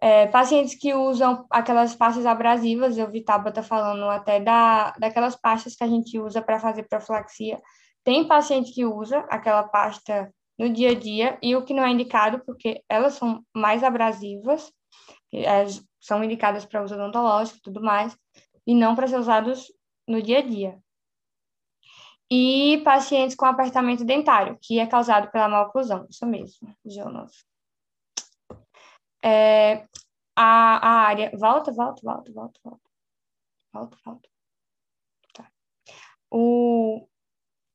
É, 0.00 0.26
pacientes 0.26 0.74
que 0.74 0.92
usam 0.92 1.46
aquelas 1.50 1.94
pastas 1.94 2.26
abrasivas, 2.26 2.98
eu 2.98 3.10
vi 3.10 3.24
Tabata 3.24 3.62
falando 3.62 4.04
até 4.04 4.38
da, 4.40 4.92
daquelas 4.98 5.34
pastas 5.34 5.74
que 5.74 5.84
a 5.84 5.88
gente 5.88 6.18
usa 6.18 6.42
para 6.42 6.60
fazer 6.60 6.82
profilaxia. 6.84 7.60
Tem 8.02 8.26
paciente 8.26 8.72
que 8.72 8.84
usa 8.84 9.20
aquela 9.30 9.62
pasta 9.62 10.30
no 10.58 10.68
dia 10.68 10.90
a 10.90 10.94
dia, 10.94 11.38
e 11.42 11.56
o 11.56 11.64
que 11.64 11.74
não 11.74 11.84
é 11.84 11.90
indicado, 11.90 12.40
porque 12.44 12.82
elas 12.88 13.14
são 13.14 13.42
mais 13.56 13.82
abrasivas, 13.82 14.70
é, 15.32 15.64
são 16.00 16.22
indicadas 16.22 16.64
para 16.64 16.84
uso 16.84 16.94
odontológico 16.94 17.58
e 17.58 17.62
tudo 17.62 17.82
mais, 17.82 18.16
e 18.66 18.74
não 18.74 18.94
para 18.94 19.08
ser 19.08 19.18
usados 19.18 19.66
no 20.06 20.22
dia 20.22 20.38
a 20.38 20.42
dia 20.42 20.83
e 22.36 22.82
pacientes 22.82 23.36
com 23.36 23.46
apertamento 23.46 24.04
dentário, 24.04 24.58
que 24.60 24.80
é 24.80 24.86
causado 24.88 25.30
pela 25.30 25.48
maloclusão. 25.48 26.04
Isso 26.10 26.26
mesmo, 26.26 26.74
Jonas. 26.84 27.30
É, 29.24 29.86
a, 30.34 30.88
a 30.88 30.90
área. 31.06 31.30
Volta, 31.38 31.70
volta, 31.70 32.02
volta, 32.02 32.32
volta, 32.32 32.60
volta. 32.64 32.90
Volta, 33.72 33.96
volta. 34.04 34.28
Tá. 35.32 35.48
O, 36.28 37.06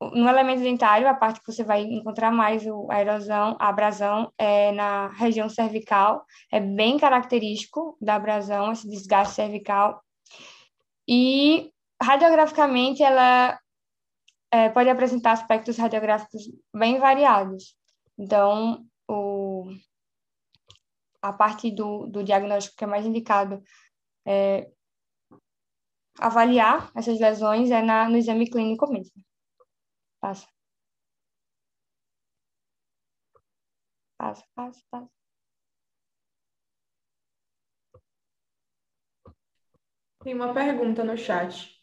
no 0.02 0.28
elemento 0.28 0.62
dentário, 0.62 1.08
a 1.08 1.14
parte 1.14 1.40
que 1.40 1.54
você 1.54 1.64
vai 1.64 1.84
encontrar 1.84 2.30
mais 2.30 2.66
o, 2.66 2.86
a 2.92 3.00
erosão, 3.00 3.56
a 3.62 3.70
abrasão, 3.70 4.34
é 4.38 4.74
na 4.74 5.08
região 5.08 5.48
cervical. 5.48 6.26
É 6.52 6.60
bem 6.60 6.98
característico 6.98 7.98
da 8.02 8.16
abrasão, 8.16 8.74
esse 8.74 8.90
desgaste 8.90 9.36
cervical. 9.36 10.04
E 11.08 11.72
radiograficamente, 12.02 13.02
ela 13.02 13.58
é, 14.52 14.70
pode 14.70 14.90
apresentar 14.90 15.32
aspectos 15.34 15.78
radiográficos 15.78 16.44
bem 16.74 17.00
variados. 17.00 17.76
Então, 18.18 18.86
o, 19.08 19.70
a 21.22 21.34
parte 21.34 21.72
do, 21.72 22.08
do 22.08 22.24
diagnóstico 22.24 22.78
que 22.78 22.84
é 22.84 22.88
mais 22.88 23.06
indicado 23.06 23.62
é 24.26 24.70
avaliar 26.20 26.92
essas 26.96 27.20
lesões 27.20 27.72
é 27.72 27.82
na, 27.82 28.10
no 28.10 28.18
exame 28.18 28.50
clínico 28.50 28.92
mesmo. 28.92 29.14
Passa. 30.20 30.48
Passa, 34.18 34.46
passa, 34.54 34.82
passa. 34.92 35.10
Tem 40.22 40.34
uma 40.36 40.54
pergunta 40.54 41.04
no 41.04 41.18
chat. 41.18 41.79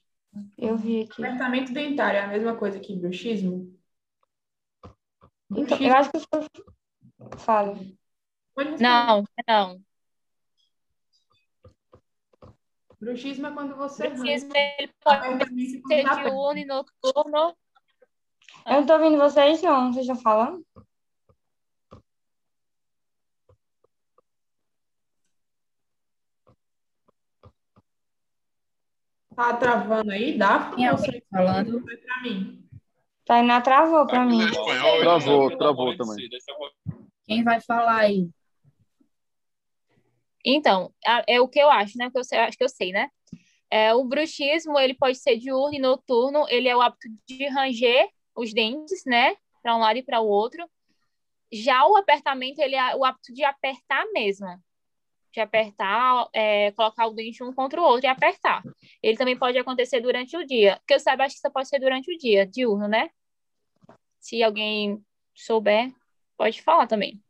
Eu 0.56 0.76
vi 0.76 1.02
aqui. 1.02 1.24
Apertamento 1.24 1.72
dentário 1.72 2.18
é 2.18 2.22
a 2.22 2.28
mesma 2.28 2.56
coisa 2.56 2.80
que 2.80 2.96
bruxismo? 2.96 3.76
Então, 5.50 5.78
eu 5.78 5.94
acho 5.94 6.10
que 6.10 6.18
eu 6.18 7.38
falo. 7.38 7.78
Não, 8.80 9.24
não. 9.46 9.80
Bruxismo 12.98 13.46
é 13.46 13.52
quando 13.52 13.76
você. 13.76 14.08
Bruxismo 14.08 14.52
ele 14.54 14.92
pode 15.02 15.44
ser 15.86 16.04
diurno 16.04 16.58
e 16.58 16.64
noturno. 16.64 17.56
Eu 18.66 18.72
não 18.72 18.86
tô 18.86 18.94
ouvindo 18.94 19.18
vocês, 19.18 19.62
não. 19.62 19.92
Vocês 19.92 20.06
estão 20.06 20.20
falando? 20.20 20.66
Tá 29.36 29.54
travando 29.54 30.10
aí, 30.10 30.38
dá? 30.38 30.70
Quem 30.74 30.86
é 30.86 30.88
alguém 30.88 31.22
falando? 31.30 31.82
Pra 31.82 32.22
mim. 32.22 32.66
Tainá 33.26 33.60
travou 33.60 34.06
para 34.06 34.24
mim. 34.24 34.38
Travou, 35.00 35.58
travou 35.58 35.96
também. 35.96 36.28
Quem 37.26 37.44
vai 37.44 37.60
falar 37.60 37.98
aí? 37.98 38.30
Então, 40.42 40.90
é 41.26 41.38
o 41.38 41.48
que 41.48 41.58
eu 41.58 41.68
acho, 41.68 41.98
né? 41.98 42.06
O 42.06 42.10
que 42.10 42.18
eu 42.18 42.24
sei, 42.24 42.38
acho 42.38 42.56
que 42.56 42.64
eu 42.64 42.68
sei, 42.68 42.92
né? 42.92 43.10
É, 43.70 43.92
o 43.92 44.04
bruxismo, 44.04 44.78
ele 44.78 44.94
pode 44.94 45.18
ser 45.18 45.36
diurno 45.36 45.74
e 45.74 45.80
noturno, 45.80 46.46
ele 46.48 46.68
é 46.68 46.74
o 46.74 46.80
hábito 46.80 47.08
de 47.28 47.46
ranger 47.48 48.08
os 48.34 48.54
dentes, 48.54 49.02
né? 49.04 49.36
Para 49.62 49.76
um 49.76 49.80
lado 49.80 49.98
e 49.98 50.02
para 50.02 50.20
o 50.20 50.28
outro. 50.28 50.64
Já 51.52 51.84
o 51.86 51.96
apertamento, 51.96 52.60
ele 52.60 52.76
é 52.76 52.96
o 52.96 53.04
hábito 53.04 53.34
de 53.34 53.44
apertar 53.44 54.06
mesmo. 54.12 54.46
De 55.36 55.42
apertar, 55.42 56.26
é, 56.32 56.72
colocar 56.72 57.06
o 57.06 57.12
dente 57.12 57.44
um 57.44 57.52
contra 57.52 57.78
o 57.78 57.84
outro 57.84 58.06
e 58.06 58.08
apertar. 58.08 58.62
Ele 59.02 59.18
também 59.18 59.38
pode 59.38 59.58
acontecer 59.58 60.00
durante 60.00 60.34
o 60.34 60.46
dia. 60.46 60.80
Que 60.88 60.94
eu 60.94 60.98
saiba, 60.98 61.24
acho 61.24 61.34
que 61.34 61.46
isso 61.46 61.52
pode 61.52 61.68
ser 61.68 61.78
durante 61.78 62.10
o 62.10 62.16
dia, 62.16 62.46
diurno, 62.46 62.88
né? 62.88 63.10
Se 64.18 64.42
alguém 64.42 64.98
souber, 65.34 65.92
pode 66.38 66.62
falar 66.62 66.86
também. 66.86 67.22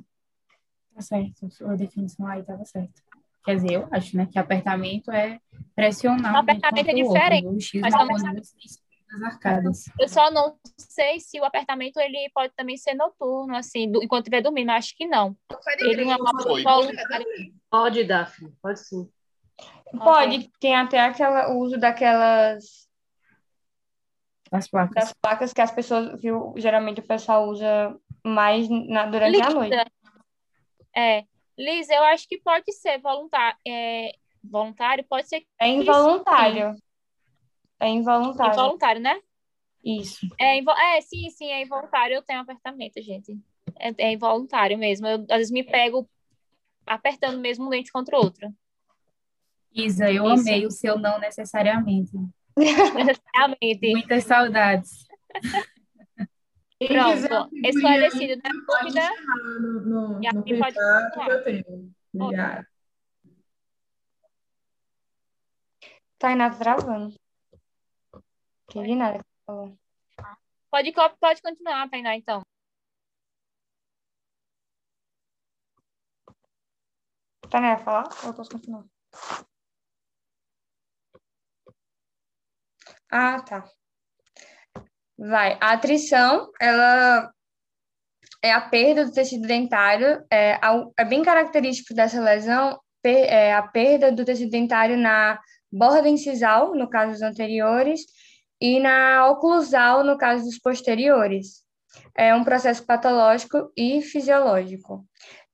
Tá 0.94 1.00
certo, 1.00 1.50
sua 1.50 1.76
definição 1.76 2.28
aí 2.28 2.42
estava 2.42 2.64
certa. 2.64 3.02
Quer 3.44 3.56
dizer, 3.56 3.72
eu 3.72 3.88
acho, 3.90 4.16
né, 4.16 4.28
que 4.30 4.38
apertamento 4.38 5.10
é 5.10 5.40
pressionar 5.74 6.36
O 6.36 6.42
um 6.42 6.44
dente 6.44 6.64
apertamento 6.64 6.90
é 6.90 6.94
o 6.94 7.06
outro. 7.06 7.12
diferente, 7.12 7.46
O 7.46 7.50
bruxismo 7.50 7.80
mas 7.80 8.85
é 9.22 9.26
as 9.26 9.34
arcadas. 9.34 9.84
Eu 9.98 10.08
só 10.08 10.30
não 10.30 10.58
sei 10.78 11.20
se 11.20 11.40
o 11.40 11.44
apertamento 11.44 11.98
ele 12.00 12.30
pode 12.34 12.52
também 12.54 12.76
ser 12.76 12.94
noturno, 12.94 13.56
assim, 13.56 13.90
do- 13.90 14.02
enquanto 14.02 14.24
estiver 14.26 14.42
dormindo, 14.42 14.66
mas 14.66 14.84
acho 14.86 14.96
que 14.96 15.06
não. 15.06 15.36
Ele 15.78 16.04
não 16.04 16.12
é 16.12 16.16
uma. 16.16 16.32
Pode, 17.70 18.04
Daphne, 18.04 18.52
pode 18.62 18.80
sim. 18.80 19.10
Pode, 20.04 20.50
tem 20.60 20.74
até 20.76 21.00
aquela, 21.00 21.50
o 21.52 21.58
uso 21.60 21.78
daquelas 21.78 22.86
Das 24.50 24.68
placas. 24.68 24.94
das 24.94 25.12
placas 25.14 25.52
que 25.52 25.60
as 25.60 25.70
pessoas, 25.70 26.20
que 26.20 26.30
o- 26.30 26.54
geralmente 26.56 27.00
o 27.00 27.06
pessoal 27.06 27.48
usa 27.48 27.96
mais 28.24 28.68
na, 28.68 29.06
durante 29.06 29.40
a 29.42 29.50
noite. 29.50 29.70
Lisa, 29.74 29.86
é, 30.94 31.24
Liz, 31.58 31.88
eu 31.88 32.02
acho 32.04 32.28
que 32.28 32.38
pode 32.40 32.70
ser 32.72 32.98
voluntário, 33.00 33.58
é, 33.66 34.12
voluntário, 34.44 35.04
pode 35.08 35.28
ser 35.28 35.44
É 35.58 35.68
involuntário. 35.68 36.76
É 37.80 37.88
involuntário. 37.88 38.52
involuntário, 38.52 39.00
né? 39.00 39.20
Isso. 39.84 40.26
É, 40.38 40.58
invo- 40.58 40.70
é, 40.70 41.00
sim, 41.00 41.30
sim, 41.30 41.46
é 41.50 41.62
involuntário, 41.62 42.14
eu 42.14 42.22
tenho 42.22 42.40
apertamento, 42.40 43.00
gente. 43.00 43.38
É, 43.78 43.92
é 43.98 44.12
involuntário 44.12 44.76
mesmo. 44.76 45.06
Eu, 45.06 45.20
às 45.30 45.38
vezes 45.38 45.50
me 45.50 45.62
pego 45.62 46.08
apertando 46.86 47.38
mesmo 47.38 47.66
um 47.66 47.70
dente 47.70 47.92
contra 47.92 48.16
o 48.16 48.20
outro. 48.22 48.52
Isa, 49.72 50.10
eu 50.10 50.24
Isso. 50.32 50.48
amei 50.48 50.66
o 50.66 50.70
seu 50.70 50.98
não 50.98 51.18
necessariamente. 51.18 52.12
Necessariamente. 52.56 53.90
Muitas 53.90 54.24
saudades. 54.24 55.06
Pronto, 56.78 57.50
esclarecido 57.64 58.40
da 58.40 58.50
pode 58.66 58.84
dúvida. 58.84 59.00
chamar 59.00 59.36
no, 59.60 59.80
no, 59.80 60.20
E 60.22 60.32
no 60.32 60.58
pode 60.58 60.74
que 60.74 61.30
eu 61.30 61.44
tenho. 61.44 61.94
Obrigada. 62.14 62.68
Tainá 66.18 66.50
tá 66.50 66.56
travando. 66.56 67.14
Entendi 68.76 68.94
nada. 68.94 69.18
que 69.18 69.24
você 69.24 69.44
falou. 69.46 69.78
Pode, 70.70 70.92
pode 71.18 71.40
continuar, 71.40 71.88
Tainá, 71.88 72.14
então. 72.14 72.42
Tainá, 77.48 77.76
vai 77.76 77.84
falar? 77.84 78.08
Ou 78.22 78.28
eu 78.28 78.34
posso 78.34 78.50
continuar? 78.50 78.84
Ah, 83.10 83.40
tá. 83.40 83.64
Vai. 85.16 85.56
A 85.58 85.72
atrição, 85.72 86.50
ela 86.60 87.32
é 88.42 88.52
a 88.52 88.60
perda 88.60 89.06
do 89.06 89.12
tecido 89.12 89.46
dentário. 89.46 90.22
É, 90.30 90.60
é 90.98 91.04
bem 91.06 91.22
característico 91.22 91.94
dessa 91.94 92.20
lesão 92.20 92.78
é 93.08 93.54
a 93.54 93.62
perda 93.62 94.10
do 94.10 94.24
tecido 94.24 94.50
dentário 94.50 94.96
na 94.96 95.40
borda 95.70 96.08
incisal, 96.08 96.74
no 96.74 96.90
caso 96.90 97.12
dos 97.12 97.22
anteriores, 97.22 98.00
e 98.60 98.80
na 98.80 99.28
oclusal, 99.28 100.02
no 100.02 100.16
caso 100.16 100.44
dos 100.44 100.58
posteriores. 100.58 101.64
É 102.14 102.34
um 102.34 102.44
processo 102.44 102.84
patológico 102.84 103.70
e 103.76 104.02
fisiológico. 104.02 105.06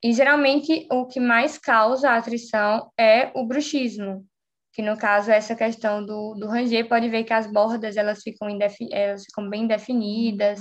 E 0.02 0.12
geralmente 0.12 0.86
o 0.90 1.06
que 1.06 1.20
mais 1.20 1.56
causa 1.58 2.10
a 2.10 2.16
atrição 2.16 2.90
é 2.98 3.30
o 3.34 3.46
bruxismo, 3.46 4.26
que 4.72 4.82
no 4.82 4.96
caso 4.96 5.30
é 5.30 5.36
essa 5.36 5.54
questão 5.54 6.04
do, 6.04 6.34
do 6.34 6.48
ranger, 6.48 6.88
pode 6.88 7.08
ver 7.08 7.24
que 7.24 7.32
as 7.32 7.46
bordas 7.46 7.96
elas 7.96 8.20
ficam, 8.22 8.50
indefi 8.50 8.88
elas 8.92 9.24
ficam 9.24 9.48
bem 9.48 9.66
definidas 9.66 10.60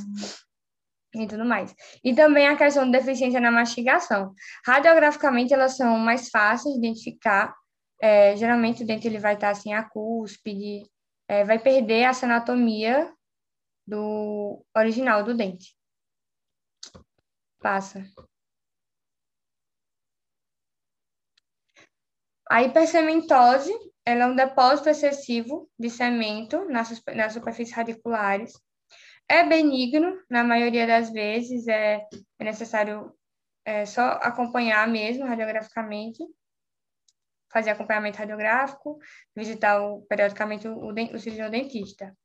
e 1.16 1.26
tudo 1.26 1.44
mais. 1.44 1.74
E 2.04 2.14
também 2.14 2.48
a 2.48 2.56
questão 2.56 2.86
de 2.86 2.92
deficiência 2.92 3.40
na 3.40 3.52
mastigação. 3.52 4.34
Radiograficamente 4.66 5.54
elas 5.54 5.76
são 5.76 5.98
mais 5.98 6.30
fáceis 6.30 6.76
de 6.76 6.80
identificar, 6.80 7.54
é, 8.02 8.36
geralmente 8.36 8.84
o 8.84 8.86
dente 8.86 9.08
ele 9.08 9.20
vai 9.20 9.34
estar 9.34 9.50
assim, 9.50 9.74
a 9.74 9.84
cúspide, 9.84 10.84
é, 11.32 11.46
vai 11.46 11.58
perder 11.58 12.02
essa 12.02 12.26
anatomia 12.26 13.10
do 13.88 14.66
original 14.76 15.24
do 15.24 15.34
dente. 15.34 15.74
Passa. 17.58 18.04
A 22.50 22.64
hipercementose, 22.64 23.72
ela 24.06 24.26
é 24.26 24.28
um 24.28 24.36
depósito 24.36 24.90
excessivo 24.90 25.72
de 25.80 25.90
cemento 25.90 26.66
nas, 26.66 27.02
nas 27.16 27.32
superfícies 27.32 27.74
radiculares. 27.74 28.52
É 29.26 29.42
benigno, 29.48 30.22
na 30.30 30.44
maioria 30.44 30.86
das 30.86 31.12
vezes, 31.14 31.66
é, 31.66 32.06
é 32.40 32.44
necessário 32.44 33.16
é, 33.64 33.86
só 33.86 34.02
acompanhar 34.22 34.86
mesmo 34.86 35.26
radiograficamente, 35.26 36.26
fazer 37.52 37.72
acompanhamento 37.72 38.18
radiográfico, 38.18 38.98
visitar 39.36 39.82
o- 39.82 40.02
periodicamente 40.04 40.68
o, 40.68 40.78
o, 40.78 40.90
o 40.92 41.20
cirurgião 41.20 41.50
dentista. 41.50 42.16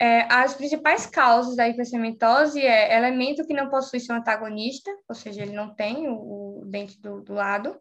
É, 0.00 0.20
as 0.32 0.54
principais 0.54 1.06
causas 1.06 1.56
da 1.56 1.68
hipercementose 1.68 2.60
é 2.60 2.96
elemento 2.96 3.46
que 3.46 3.52
não 3.52 3.68
possui 3.68 4.00
seu 4.00 4.14
antagonista, 4.14 4.90
ou 5.08 5.14
seja, 5.14 5.42
ele 5.42 5.52
não 5.52 5.74
tem 5.74 6.08
o, 6.08 6.60
o 6.60 6.64
dente 6.66 7.00
do, 7.00 7.20
do 7.20 7.34
lado, 7.34 7.78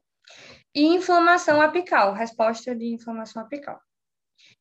e 0.75 0.86
inflamação 0.86 1.62
apical, 1.62 2.13
resposta 2.13 2.75
de 2.75 2.93
inflamação 2.93 3.41
apical. 3.41 3.79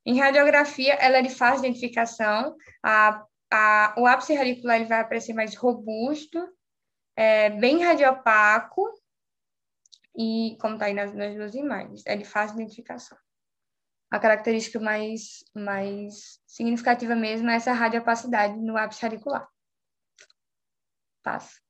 Em 0.04 0.20
radiografia, 0.20 0.94
ela 0.94 1.18
é 1.18 1.22
de 1.22 1.30
fácil 1.30 1.64
identificação, 1.64 2.54
a, 2.82 3.24
a, 3.52 3.94
o 3.98 4.06
ápice 4.06 4.34
radicular 4.34 4.76
ele 4.76 4.84
vai 4.84 5.00
aparecer 5.00 5.32
mais 5.32 5.56
robusto, 5.56 6.48
é, 7.16 7.50
bem 7.50 7.82
radiopaco, 7.82 8.82
e 10.16 10.56
como 10.60 10.74
está 10.74 10.86
aí 10.86 10.94
nas, 10.94 11.12
nas 11.14 11.34
duas 11.34 11.54
imagens, 11.54 12.02
é 12.06 12.16
de 12.16 12.24
fácil 12.24 12.56
identificação. 12.56 13.18
A 14.10 14.18
característica 14.18 14.78
mais, 14.80 15.44
mais 15.54 16.40
significativa 16.46 17.14
mesmo 17.14 17.50
é 17.50 17.56
essa 17.56 17.72
radiopacidade 17.72 18.56
no 18.56 18.76
ápice 18.76 19.02
radicular. 19.02 19.48
Passa. 21.22 21.60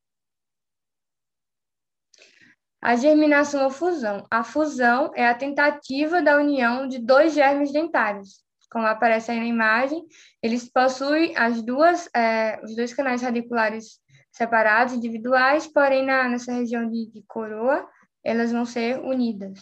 A 2.80 2.94
germinação 2.94 3.64
ou 3.64 3.70
fusão. 3.70 4.24
A 4.30 4.44
fusão 4.44 5.10
é 5.14 5.26
a 5.26 5.34
tentativa 5.34 6.22
da 6.22 6.36
união 6.36 6.86
de 6.86 6.98
dois 6.98 7.34
germes 7.34 7.72
dentários. 7.72 8.44
Como 8.70 8.86
aparece 8.86 9.30
aí 9.30 9.40
na 9.40 9.46
imagem, 9.46 10.06
eles 10.42 10.70
possuem 10.70 11.36
as 11.36 11.62
duas, 11.62 12.08
é, 12.14 12.60
os 12.62 12.76
dois 12.76 12.92
canais 12.92 13.22
radiculares 13.22 13.98
separados, 14.30 14.94
individuais, 14.94 15.66
porém 15.66 16.04
na, 16.04 16.28
nessa 16.28 16.52
região 16.52 16.88
de, 16.88 17.10
de 17.10 17.24
coroa, 17.26 17.88
elas 18.26 18.50
vão 18.50 18.66
ser 18.66 18.98
unidas. 18.98 19.60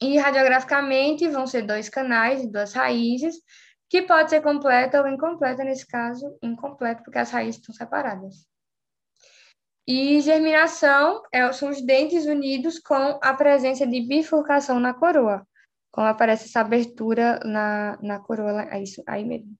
E 0.00 0.18
radiograficamente 0.18 1.26
vão 1.28 1.46
ser 1.46 1.62
dois 1.62 1.88
canais 1.88 2.44
e 2.44 2.52
duas 2.52 2.74
raízes, 2.74 3.36
que 3.88 4.02
pode 4.02 4.28
ser 4.28 4.42
completa 4.42 5.00
ou 5.00 5.08
incompleta, 5.08 5.64
nesse 5.64 5.86
caso, 5.86 6.36
incompleta, 6.42 7.02
porque 7.02 7.18
as 7.18 7.30
raízes 7.30 7.60
estão 7.60 7.74
separadas. 7.74 8.46
E 9.88 10.20
germinação 10.20 11.22
é, 11.32 11.50
são 11.52 11.70
os 11.70 11.80
dentes 11.80 12.26
unidos 12.26 12.78
com 12.78 13.18
a 13.22 13.32
presença 13.32 13.86
de 13.86 14.00
bifurcação 14.02 14.78
na 14.78 14.92
coroa, 14.92 15.46
como 15.90 16.08
aparece 16.08 16.46
essa 16.46 16.60
abertura 16.60 17.40
na, 17.44 17.96
na 18.02 18.20
coroa, 18.20 18.64
é 18.70 18.82
isso 18.82 19.02
aí 19.06 19.24
mesmo. 19.24 19.56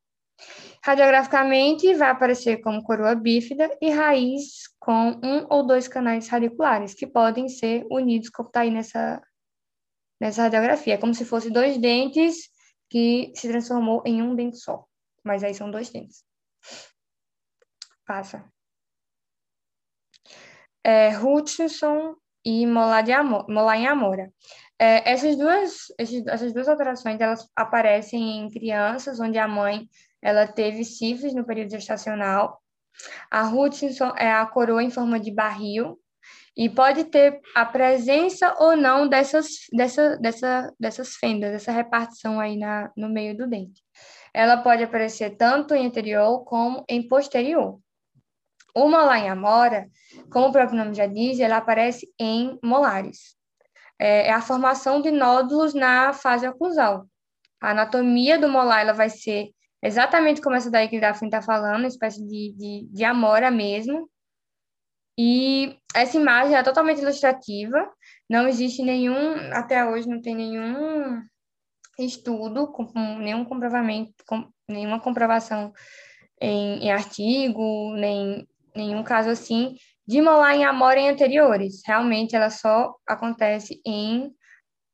Radiograficamente, 0.87 1.93
vai 1.95 2.11
aparecer 2.11 2.59
como 2.59 2.81
coroa 2.81 3.17
bífida 3.17 3.77
e 3.83 3.91
raiz 3.91 4.69
com 4.79 5.21
um 5.21 5.45
ou 5.51 5.67
dois 5.67 5.89
canais 5.89 6.29
radiculares, 6.29 6.95
que 6.95 7.09
podem 7.09 7.49
ser 7.49 7.85
unidos, 7.91 8.31
como 8.31 8.49
está 8.49 8.61
aí 8.61 8.71
nessa, 8.71 9.21
nessa 10.21 10.43
radiografia. 10.43 10.95
É 10.95 10.97
como 10.97 11.13
se 11.13 11.25
fossem 11.25 11.51
dois 11.51 11.77
dentes 11.77 12.49
que 12.89 13.33
se 13.35 13.49
transformou 13.49 14.01
em 14.07 14.23
um 14.23 14.37
dente 14.37 14.59
só, 14.59 14.87
mas 15.25 15.43
aí 15.43 15.53
são 15.53 15.73
dois 15.73 15.91
dentes. 15.91 16.23
Passa. 18.07 18.49
É, 20.85 21.19
Hutchinson 21.19 22.15
e 22.45 22.65
molar, 22.65 23.03
de 23.03 23.11
amor, 23.11 23.45
molar 23.49 23.77
em 23.77 23.89
amora. 23.89 24.33
É, 24.79 25.11
essas, 25.11 25.37
duas, 25.37 25.87
essas 25.99 26.53
duas 26.53 26.69
alterações 26.69 27.21
elas 27.21 27.51
aparecem 27.57 28.39
em 28.39 28.51
crianças 28.51 29.19
onde 29.19 29.37
a 29.37 29.49
mãe 29.49 29.89
ela 30.23 30.47
teve 30.47 30.85
sífilis 30.85 31.35
no 31.35 31.45
período 31.45 31.71
gestacional. 31.71 32.61
A 33.31 33.49
Hutchinson 33.49 34.13
é 34.17 34.33
a 34.33 34.47
coroa 34.47 34.83
em 34.83 34.91
forma 34.91 35.21
de 35.21 35.31
barril 35.31 35.99
e 36.57 36.71
pode 36.71 37.05
ter 37.05 37.41
a 37.55 37.67
presença 37.67 38.55
ou 38.59 38.77
não 38.77 39.07
dessas, 39.07 39.67
dessa, 39.73 40.17
dessa, 40.17 40.75
dessas 40.81 41.15
fendas, 41.17 41.53
dessa 41.53 41.71
repartição 41.71 42.41
aí 42.41 42.57
na, 42.57 42.91
no 42.97 43.09
meio 43.09 43.37
do 43.37 43.47
dente. 43.47 43.83
Ela 44.33 44.57
pode 44.57 44.83
aparecer 44.83 45.37
tanto 45.37 45.75
em 45.75 45.87
anterior 45.87 46.45
como 46.45 46.85
em 46.89 47.07
posterior. 47.07 47.79
O 48.75 48.89
molar 48.89 49.19
em 49.19 49.29
amora, 49.29 49.89
como 50.31 50.49
o 50.49 50.53
próprio 50.53 50.79
nome 50.79 50.95
já 50.95 51.07
diz, 51.07 51.41
ela 51.41 51.59
aparece 51.59 52.07
em 52.19 52.59
molares. 52.63 53.37
É, 53.99 54.29
é 54.29 54.33
a 54.33 54.43
formação 54.43 55.01
de 55.01 55.11
nódulos 55.11 55.73
na 55.73 56.13
fase 56.13 56.47
oclusal. 56.47 57.07
A 57.61 57.71
anatomia 57.71 58.39
do 58.39 58.49
molar 58.49 58.81
ela 58.81 58.93
vai 58.93 59.09
ser 59.09 59.51
exatamente 59.83 60.41
como 60.41 60.57
essa 60.57 60.71
daí 60.71 60.89
que 60.89 60.99
o 60.99 61.01
Daphne 61.01 61.29
está 61.29 61.43
falando, 61.43 61.79
uma 61.81 61.89
espécie 61.89 62.27
de, 62.27 62.55
de, 62.57 62.89
de 62.91 63.05
amora 63.05 63.51
mesmo. 63.51 64.09
E 65.19 65.79
essa 65.95 66.17
imagem 66.17 66.57
é 66.57 66.63
totalmente 66.63 67.01
ilustrativa, 67.01 67.91
não 68.29 68.47
existe 68.47 68.83
nenhum, 68.83 69.35
até 69.53 69.85
hoje 69.85 70.07
não 70.09 70.21
tem 70.21 70.35
nenhum 70.35 71.23
estudo, 71.99 72.71
nenhum 73.19 73.45
comprovamento, 73.45 74.13
com, 74.27 74.47
nenhuma 74.69 75.01
comprovação 75.01 75.73
em, 76.41 76.85
em 76.85 76.93
artigo, 76.93 77.95
nem 77.95 78.47
nenhum 78.75 79.03
caso 79.03 79.31
assim, 79.31 79.77
de 80.07 80.21
molar 80.21 80.55
em 80.55 80.65
amora 80.65 81.01
em 81.01 81.09
anteriores. 81.09 81.81
Realmente 81.87 82.37
ela 82.37 82.51
só 82.51 82.95
acontece 83.07 83.81
em 83.87 84.31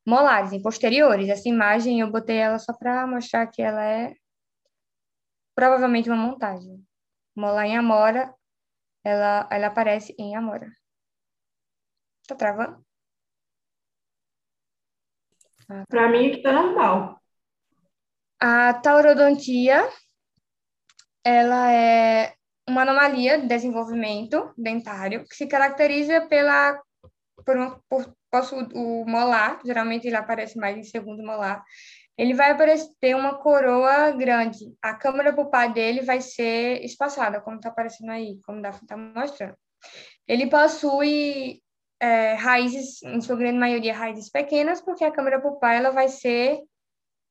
molares, 0.06 0.52
em 0.52 0.62
posteriores. 0.62 1.28
Essa 1.28 1.48
imagem 1.48 2.00
eu 2.00 2.10
botei 2.10 2.36
ela 2.36 2.58
só 2.58 2.72
para 2.72 3.06
mostrar 3.06 3.46
que 3.48 3.60
ela 3.60 3.84
é 3.84 4.14
provavelmente 5.54 6.08
uma 6.08 6.16
montagem. 6.16 6.84
Molar 7.34 7.66
em 7.66 7.76
amora, 7.76 8.34
ela, 9.04 9.48
ela 9.50 9.66
aparece 9.68 10.14
em 10.18 10.36
amora. 10.36 10.70
Tá 12.26 12.34
travando? 12.34 12.84
Ah, 15.68 15.84
Para 15.88 16.08
mim 16.08 16.28
aqui 16.28 16.42
tá 16.42 16.52
normal. 16.52 17.20
A 18.40 18.74
taurodontia, 18.74 19.88
ela 21.24 21.72
é 21.72 22.34
uma 22.68 22.82
anomalia 22.82 23.40
de 23.40 23.46
desenvolvimento 23.46 24.52
dentário 24.56 25.24
que 25.28 25.34
se 25.36 25.46
caracteriza 25.46 26.26
pela 26.26 26.80
por, 27.44 27.56
uma, 27.56 27.80
por, 27.88 28.14
por 28.30 28.42
o 28.74 29.04
molar, 29.04 29.60
geralmente 29.64 30.06
ele 30.06 30.16
aparece 30.16 30.58
mais 30.58 30.76
em 30.76 30.84
segundo 30.84 31.22
molar, 31.22 31.64
ele 32.22 32.35
vai 32.35 32.56
ter 33.00 33.16
uma 33.16 33.35
coroa 33.35 34.12
grande. 34.12 34.72
A 34.80 34.94
câmara 34.94 35.32
pulpar 35.32 35.72
dele 35.72 36.02
vai 36.02 36.20
ser 36.20 36.80
espaçada, 36.85 37.40
como 37.40 37.56
está 37.56 37.68
aparecendo 37.68 38.12
aí, 38.12 38.38
como 38.46 38.61
o 38.64 38.68
está 38.68 38.96
mostrando. 38.96 39.56
Ele 40.28 40.46
possui 40.46 41.61
é, 41.98 42.35
raízes, 42.35 43.02
em 43.02 43.20
sua 43.20 43.35
grande 43.35 43.58
maioria, 43.58 43.92
raízes 43.92 44.30
pequenas, 44.30 44.80
porque 44.80 45.02
a 45.02 45.11
câmara 45.11 45.40
pulpar 45.40 45.74
ela 45.74 45.90
vai 45.90 46.08
ser 46.08 46.61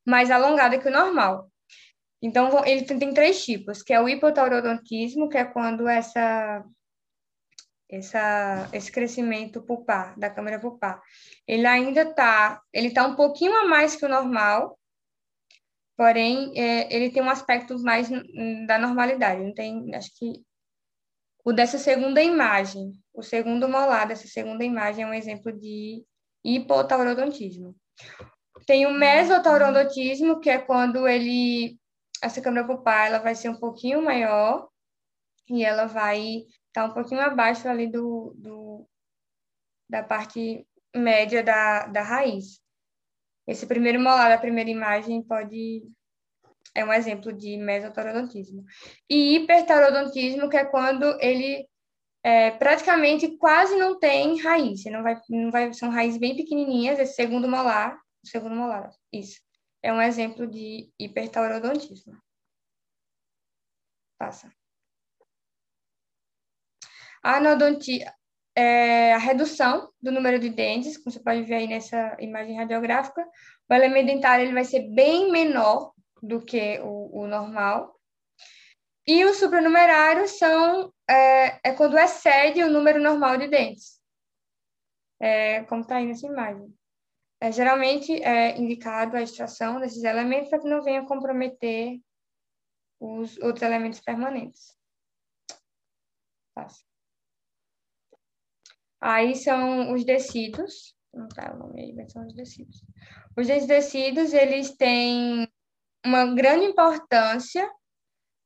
mais 0.05 0.29
alongada 0.29 0.77
que 0.77 0.89
o 0.89 0.91
normal. 0.91 1.49
Então, 2.21 2.49
ele 2.65 2.83
tem 2.83 3.13
três 3.13 3.45
tipos, 3.45 3.81
que 3.81 3.93
é 3.93 4.01
o 4.01 4.09
hipotaurodontismo, 4.09 5.29
que 5.29 5.37
é 5.37 5.45
quando 5.45 5.87
essa, 5.87 6.65
essa, 7.89 8.69
esse 8.73 8.91
crescimento 8.91 9.61
pulpar, 9.61 10.19
da 10.19 10.29
câmara 10.29 10.59
pulpar, 10.59 11.01
ele 11.47 11.65
ainda 11.65 12.01
está, 12.01 12.61
ele 12.73 12.87
está 12.87 13.07
um 13.07 13.15
pouquinho 13.15 13.55
a 13.55 13.69
mais 13.69 13.95
que 13.95 14.05
o 14.05 14.09
normal, 14.09 14.77
porém, 16.01 16.51
é, 16.59 16.91
ele 16.91 17.11
tem 17.11 17.21
um 17.21 17.29
aspecto 17.29 17.77
mais 17.83 18.09
da 18.65 18.79
normalidade, 18.79 19.43
não 19.43 19.53
tem, 19.53 19.93
acho 19.93 20.09
que, 20.17 20.43
o 21.45 21.53
dessa 21.53 21.77
segunda 21.77 22.19
imagem, 22.23 22.91
o 23.13 23.21
segundo 23.21 23.69
molar 23.69 24.07
dessa 24.07 24.27
segunda 24.27 24.63
imagem 24.63 25.03
é 25.03 25.07
um 25.07 25.13
exemplo 25.13 25.51
de 25.51 26.03
hipotaurodontismo. 26.43 27.75
Tem 28.65 28.87
o 28.87 28.91
mesotaurodontismo, 28.91 30.39
que 30.39 30.49
é 30.49 30.57
quando 30.57 31.07
ele 31.07 31.79
essa 32.19 32.41
câmera 32.41 32.65
pulpar 32.65 33.05
ela 33.05 33.19
vai 33.19 33.35
ser 33.35 33.49
um 33.49 33.59
pouquinho 33.59 34.01
maior 34.01 34.67
e 35.47 35.63
ela 35.63 35.85
vai 35.85 36.19
estar 36.67 36.81
tá 36.81 36.85
um 36.85 36.93
pouquinho 36.95 37.21
abaixo 37.21 37.67
ali 37.67 37.85
do, 37.85 38.33
do 38.39 38.89
da 39.87 40.01
parte 40.01 40.65
média 40.95 41.43
da, 41.43 41.85
da 41.85 42.01
raiz. 42.01 42.59
Esse 43.47 43.65
primeiro 43.65 43.99
molar 43.99 44.29
da 44.29 44.37
primeira 44.37 44.69
imagem 44.69 45.23
pode 45.23 45.83
é 46.73 46.85
um 46.85 46.93
exemplo 46.93 47.33
de 47.33 47.57
mesotaurodontismo. 47.57 48.63
E 49.09 49.35
hipertaurodontismo, 49.35 50.49
que 50.49 50.55
é 50.55 50.63
quando 50.63 51.03
ele 51.19 51.67
é, 52.23 52.51
praticamente 52.51 53.37
quase 53.37 53.75
não 53.75 53.99
tem 53.99 54.39
raiz. 54.41 54.83
Não 54.85 55.03
vai, 55.03 55.19
não 55.29 55.51
vai, 55.51 55.73
são 55.73 55.89
raízes 55.89 56.19
bem 56.19 56.35
pequenininhas, 56.35 56.99
esse 56.99 57.15
segundo 57.15 57.47
molar, 57.47 57.99
segundo 58.23 58.55
molar, 58.55 58.89
isso 59.11 59.41
é 59.83 59.91
um 59.91 60.01
exemplo 60.01 60.47
de 60.47 60.91
hipertaurodontismo. 60.99 62.21
Passa. 64.17 64.53
Anodontia 67.23 68.13
é 68.55 69.13
a 69.13 69.17
redução 69.17 69.91
do 70.01 70.11
número 70.11 70.39
de 70.39 70.49
dentes, 70.49 70.97
como 70.97 71.11
você 71.11 71.19
pode 71.19 71.43
ver 71.43 71.55
aí 71.55 71.67
nessa 71.67 72.17
imagem 72.19 72.57
radiográfica. 72.57 73.25
O 73.69 73.73
elemento 73.73 74.07
dentário 74.07 74.45
ele 74.45 74.53
vai 74.53 74.65
ser 74.65 74.89
bem 74.93 75.31
menor 75.31 75.93
do 76.21 76.43
que 76.43 76.79
o, 76.79 77.21
o 77.21 77.27
normal. 77.27 77.99
E 79.07 79.25
os 79.25 79.37
supranumerários 79.37 80.37
são 80.37 80.93
é, 81.09 81.59
é, 81.69 81.73
quando 81.73 81.97
excede 81.97 82.63
o 82.63 82.69
número 82.69 83.01
normal 83.01 83.37
de 83.37 83.47
dentes, 83.47 83.99
é, 85.19 85.63
como 85.63 85.81
está 85.81 85.97
aí 85.97 86.05
nessa 86.05 86.27
imagem. 86.27 86.73
É, 87.39 87.51
geralmente 87.51 88.21
é 88.21 88.55
indicado 88.57 89.17
a 89.17 89.21
extração 89.21 89.79
desses 89.79 90.03
elementos 90.03 90.49
para 90.49 90.59
que 90.59 90.69
não 90.69 90.83
venha 90.83 91.05
comprometer 91.05 91.99
os 92.99 93.35
outros 93.39 93.63
elementos 93.63 93.99
permanentes. 93.99 94.77
Passa. 96.53 96.90
Aí 99.01 99.35
são 99.35 99.93
os 99.93 100.05
decíduos, 100.05 100.95
não 101.11 101.27
tá 101.27 101.53
o 101.53 101.57
nome 101.57 101.81
aí, 101.81 101.93
mas 101.93 102.11
são 102.11 102.25
os 102.25 102.33
decíduos. 102.33 102.83
Os 103.35 103.47
decíduos, 103.47 104.33
eles 104.33 104.75
têm 104.77 105.51
uma 106.05 106.33
grande 106.35 106.65
importância 106.65 107.67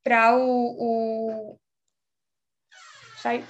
para 0.04 0.38
o, 0.38 1.52
o... 1.52 1.60
Sai. 3.22 3.44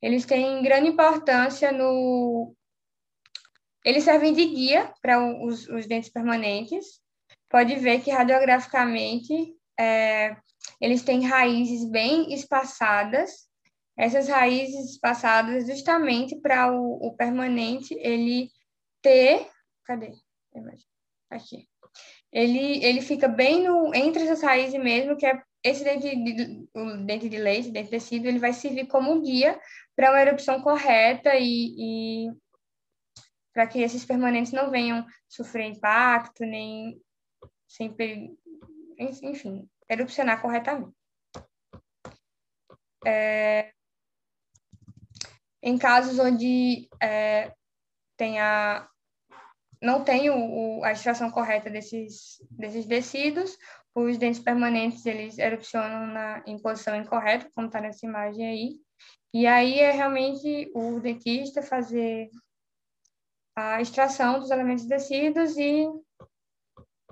Eles 0.00 0.24
têm 0.24 0.62
grande 0.62 0.88
importância 0.88 1.72
no 1.72 2.54
eles 3.88 4.04
servem 4.04 4.34
de 4.34 4.44
guia 4.44 4.92
para 5.00 5.18
os, 5.18 5.66
os, 5.68 5.86
dentes 5.86 6.10
permanentes. 6.10 7.00
Pode 7.48 7.74
ver 7.76 8.02
que 8.02 8.10
radiograficamente 8.10 9.56
é, 9.80 10.36
eles 10.78 11.02
têm 11.02 11.26
raízes 11.26 11.88
bem 11.90 12.32
espaçadas. 12.34 13.47
Essas 13.98 14.28
raízes 14.28 14.92
espaçadas 14.92 15.66
justamente 15.66 16.36
para 16.36 16.72
o, 16.72 17.08
o 17.08 17.16
permanente 17.16 17.94
ele 17.94 18.48
ter, 19.02 19.50
cadê? 19.84 20.12
Aqui. 21.28 21.68
Ele, 22.32 22.84
ele 22.84 23.02
fica 23.02 23.26
bem 23.26 23.64
no, 23.64 23.94
entre 23.94 24.22
essas 24.22 24.42
raízes 24.42 24.80
mesmo, 24.80 25.16
que 25.16 25.26
é 25.26 25.42
esse 25.64 25.82
dente 25.82 26.14
de, 26.14 26.68
o 26.74 27.04
dente 27.04 27.28
de 27.28 27.38
leite, 27.38 27.70
dente 27.70 27.86
de 27.86 27.90
tecido, 27.90 28.26
ele 28.26 28.38
vai 28.38 28.52
servir 28.52 28.86
como 28.86 29.20
guia 29.20 29.60
para 29.96 30.10
uma 30.10 30.20
erupção 30.20 30.62
correta 30.62 31.34
e, 31.34 31.74
e 31.76 32.32
para 33.52 33.66
que 33.66 33.80
esses 33.80 34.04
permanentes 34.04 34.52
não 34.52 34.70
venham 34.70 35.04
sofrer 35.28 35.66
impacto, 35.66 36.44
nem 36.44 37.02
sempre, 37.66 38.38
enfim, 38.96 39.68
erupcionar 39.88 40.40
corretamente. 40.40 40.96
É, 43.04 43.72
em 45.62 45.76
casos 45.76 46.18
onde 46.18 46.88
é, 47.02 47.52
tenha, 48.16 48.88
não 49.82 50.04
tem 50.04 50.30
o, 50.30 50.84
a 50.84 50.92
extração 50.92 51.30
correta 51.30 51.68
desses, 51.70 52.36
desses 52.50 52.86
tecidos, 52.86 53.56
os 53.94 54.18
dentes 54.18 54.40
permanentes 54.40 55.04
eles 55.06 55.38
erupcionam 55.38 56.06
na, 56.06 56.42
em 56.46 56.58
posição 56.58 56.94
incorreta, 56.94 57.50
como 57.54 57.66
está 57.66 57.80
nessa 57.80 58.06
imagem 58.06 58.46
aí. 58.46 58.80
E 59.34 59.46
aí 59.46 59.80
é 59.80 59.90
realmente 59.90 60.70
o 60.74 61.00
dentista 61.00 61.62
fazer 61.62 62.30
a 63.56 63.80
extração 63.80 64.38
dos 64.38 64.50
elementos 64.50 64.86
tecidos 64.86 65.56
e 65.56 65.86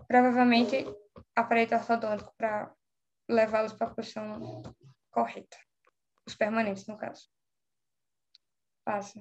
provavelmente 0.06 0.86
aparelho 1.34 1.76
ortodôntico 1.76 2.32
para 2.38 2.72
levá-los 3.28 3.72
para 3.72 3.88
a 3.88 3.94
posição 3.94 4.62
correta. 5.10 5.56
Os 6.26 6.34
permanentes, 6.34 6.86
no 6.86 6.96
caso. 6.96 7.28
Passa. 8.86 9.20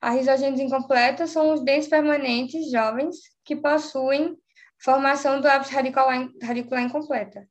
A 0.00 0.10
risogênese 0.10 0.62
incompleta 0.62 1.26
são 1.26 1.52
os 1.52 1.64
dentes 1.64 1.88
permanentes 1.88 2.70
jovens 2.70 3.16
que 3.44 3.56
possuem 3.56 4.38
formação 4.78 5.40
do 5.40 5.48
ápice 5.48 5.74
radicular, 5.74 6.28
radicular 6.40 6.84
incompleta. 6.84 7.48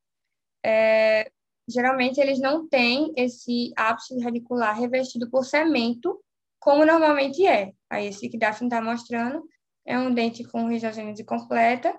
É, 0.66 1.30
geralmente, 1.68 2.22
eles 2.22 2.40
não 2.40 2.66
têm 2.70 3.12
esse 3.18 3.74
ápice 3.76 4.18
radicular 4.22 4.80
revestido 4.80 5.30
por 5.30 5.44
cemento, 5.44 6.24
como 6.58 6.86
normalmente 6.86 7.46
é. 7.46 7.74
Aí, 7.90 8.08
esse 8.08 8.30
que 8.30 8.38
Daphne 8.38 8.68
está 8.68 8.82
mostrando 8.82 9.44
é 9.86 10.00
um 10.00 10.14
dente 10.14 10.46
com 10.46 10.70
risogênese 10.70 11.26
completa, 11.26 11.94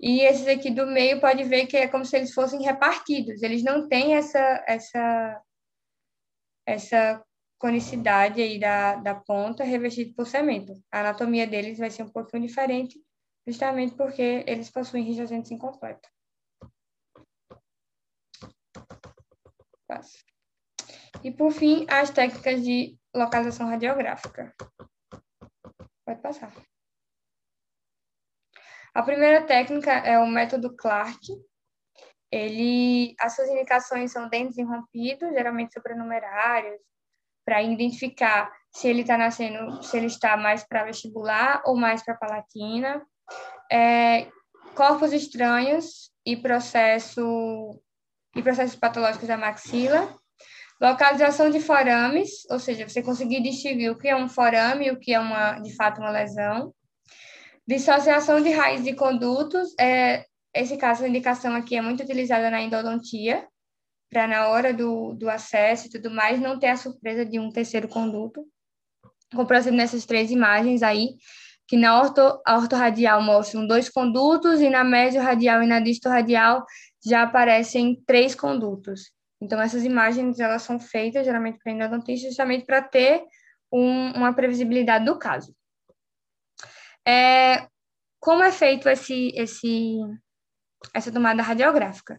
e 0.00 0.22
esses 0.22 0.48
aqui 0.48 0.72
do 0.72 0.86
meio 0.88 1.20
pode 1.20 1.44
ver 1.44 1.66
que 1.66 1.76
é 1.76 1.86
como 1.86 2.04
se 2.04 2.16
eles 2.16 2.34
fossem 2.34 2.62
repartidos. 2.62 3.44
Eles 3.44 3.62
não 3.62 3.88
têm 3.88 4.16
essa 4.16 4.64
essa 4.66 5.40
essa 6.66 7.22
conicidade 7.58 8.42
aí 8.42 8.58
da, 8.58 8.96
da 8.96 9.14
ponta 9.14 9.62
revestida 9.62 10.12
por 10.16 10.26
cemento. 10.26 10.72
A 10.90 11.00
anatomia 11.00 11.46
deles 11.46 11.78
vai 11.78 11.90
ser 11.90 12.02
um 12.02 12.08
pouquinho 12.08 12.46
diferente, 12.46 13.00
justamente 13.46 13.94
porque 13.94 14.44
eles 14.46 14.70
possuem 14.70 15.04
rijogênese 15.04 15.54
incompleta. 15.54 16.08
Passa. 19.86 20.18
E, 21.22 21.30
por 21.30 21.52
fim, 21.52 21.86
as 21.88 22.10
técnicas 22.10 22.62
de 22.64 22.98
localização 23.14 23.68
radiográfica. 23.68 24.52
Pode 26.04 26.20
passar. 26.20 26.52
A 28.94 29.02
primeira 29.02 29.46
técnica 29.46 29.92
é 29.92 30.18
o 30.18 30.26
método 30.26 30.74
Clark. 30.76 31.18
Ele, 32.32 33.14
as 33.20 33.36
suas 33.36 33.50
indicações 33.50 34.10
são 34.10 34.26
dentes 34.28 34.56
irrompidos, 34.56 35.34
geralmente 35.34 35.74
supernumerários, 35.74 36.80
para 37.44 37.62
identificar 37.62 38.50
se 38.72 38.88
ele 38.88 39.02
está 39.02 39.18
nascendo, 39.18 39.82
se 39.82 39.96
ele 39.96 40.06
está 40.06 40.34
mais 40.36 40.64
para 40.64 40.84
vestibular 40.84 41.62
ou 41.66 41.76
mais 41.76 42.02
para 42.02 42.14
palatina. 42.14 43.04
É, 43.70 44.28
corpos 44.74 45.12
estranhos 45.12 46.10
e 46.24 46.36
processo 46.36 47.78
e 48.34 48.42
processos 48.42 48.76
patológicos 48.76 49.28
da 49.28 49.36
maxila. 49.36 50.16
Localização 50.80 51.50
de 51.50 51.60
forames, 51.60 52.44
ou 52.50 52.58
seja, 52.58 52.88
você 52.88 53.02
conseguir 53.02 53.40
distinguir 53.42 53.90
o 53.90 53.98
que 53.98 54.08
é 54.08 54.16
um 54.16 54.28
forame 54.28 54.86
e 54.86 54.90
o 54.90 54.98
que 54.98 55.12
é 55.12 55.20
uma, 55.20 55.60
de 55.60 55.76
fato 55.76 56.00
uma 56.00 56.10
lesão. 56.10 56.74
Dissociação 57.66 58.40
de 58.40 58.50
raiz 58.50 58.82
de 58.82 58.94
condutos, 58.94 59.74
é, 59.78 60.24
esse 60.54 60.76
caso, 60.76 61.04
a 61.04 61.08
indicação 61.08 61.54
aqui 61.54 61.76
é 61.76 61.82
muito 61.82 62.02
utilizada 62.02 62.50
na 62.50 62.60
endodontia, 62.60 63.46
para 64.10 64.26
na 64.26 64.48
hora 64.48 64.74
do, 64.74 65.14
do 65.14 65.30
acesso 65.30 65.86
e 65.86 65.90
tudo 65.90 66.10
mais, 66.10 66.38
não 66.38 66.58
ter 66.58 66.68
a 66.68 66.76
surpresa 66.76 67.24
de 67.24 67.38
um 67.38 67.50
terceiro 67.50 67.88
conduto. 67.88 68.46
Exemplo, 69.32 69.76
nessas 69.76 70.04
três 70.04 70.30
imagens 70.30 70.82
aí, 70.82 71.16
que 71.66 71.76
na 71.76 71.98
orto, 71.98 72.20
ortorradial 72.46 73.22
mostram 73.22 73.66
dois 73.66 73.88
condutos 73.88 74.60
e 74.60 74.68
na 74.68 74.84
médio-radial 74.84 75.62
e 75.62 75.66
na 75.66 75.80
distorradial 75.80 76.66
já 77.02 77.22
aparecem 77.22 78.02
três 78.06 78.34
condutos. 78.34 79.10
Então, 79.40 79.60
essas 79.60 79.82
imagens, 79.82 80.38
elas 80.38 80.62
são 80.62 80.78
feitas, 80.78 81.24
geralmente, 81.24 81.58
para 81.58 81.72
endodontista, 81.72 82.28
justamente 82.28 82.66
para 82.66 82.82
ter 82.82 83.24
um, 83.72 84.12
uma 84.12 84.34
previsibilidade 84.34 85.06
do 85.06 85.18
caso. 85.18 85.56
É, 87.08 87.66
como 88.20 88.42
é 88.42 88.52
feito 88.52 88.88
esse, 88.88 89.32
esse, 89.34 89.96
essa 90.94 91.12
tomada 91.12 91.42
radiográfica? 91.42 92.16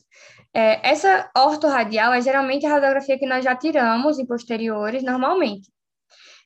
É, 0.53 0.89
essa 0.89 1.29
ortorradial 1.35 2.13
é 2.13 2.21
geralmente 2.21 2.65
a 2.65 2.69
radiografia 2.69 3.17
que 3.17 3.25
nós 3.25 3.43
já 3.43 3.55
tiramos 3.55 4.19
em 4.19 4.25
posteriores, 4.25 5.03
normalmente. 5.03 5.71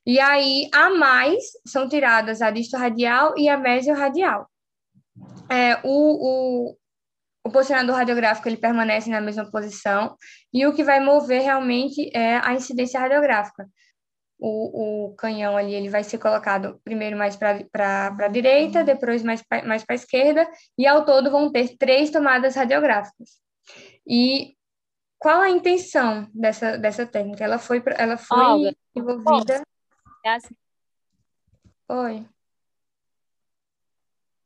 E 0.06 0.18
aí, 0.18 0.68
a 0.72 0.90
mais, 0.90 1.44
são 1.66 1.88
tiradas 1.88 2.40
a 2.40 2.50
distorradial 2.50 3.34
e 3.36 3.48
a 3.48 3.56
mesiorradial. 3.56 4.48
É, 5.50 5.78
o, 5.84 6.70
o, 6.70 6.76
o 7.44 7.50
posicionador 7.50 7.96
radiográfico 7.96 8.48
ele 8.48 8.56
permanece 8.56 9.10
na 9.10 9.20
mesma 9.20 9.50
posição 9.50 10.16
e 10.52 10.66
o 10.66 10.74
que 10.74 10.84
vai 10.84 11.00
mover 11.00 11.42
realmente 11.42 12.10
é 12.14 12.38
a 12.38 12.54
incidência 12.54 13.00
radiográfica 13.00 13.66
o, 14.38 15.06
o 15.06 15.14
canhão 15.16 15.56
ali 15.56 15.74
ele 15.74 15.88
vai 15.88 16.04
ser 16.04 16.18
colocado 16.18 16.80
primeiro 16.84 17.16
mais 17.16 17.36
para 17.36 18.16
a 18.18 18.28
direita, 18.28 18.84
depois 18.84 19.22
mais, 19.22 19.42
mais 19.66 19.84
para 19.84 19.94
a 19.94 19.96
esquerda, 19.96 20.48
e 20.76 20.86
ao 20.86 21.04
todo 21.04 21.30
vão 21.30 21.50
ter 21.50 21.76
três 21.76 22.10
tomadas 22.10 22.54
radiográficas. 22.54 23.40
E 24.06 24.56
qual 25.18 25.40
a 25.40 25.50
intenção 25.50 26.28
dessa, 26.32 26.78
dessa 26.78 27.04
técnica? 27.04 27.44
Ela 27.44 27.58
foi, 27.58 27.82
ela 27.96 28.16
foi 28.16 28.38
Olga. 28.38 28.76
envolvida. 28.94 29.62
Assim. 30.24 30.54
Oi. 31.88 32.26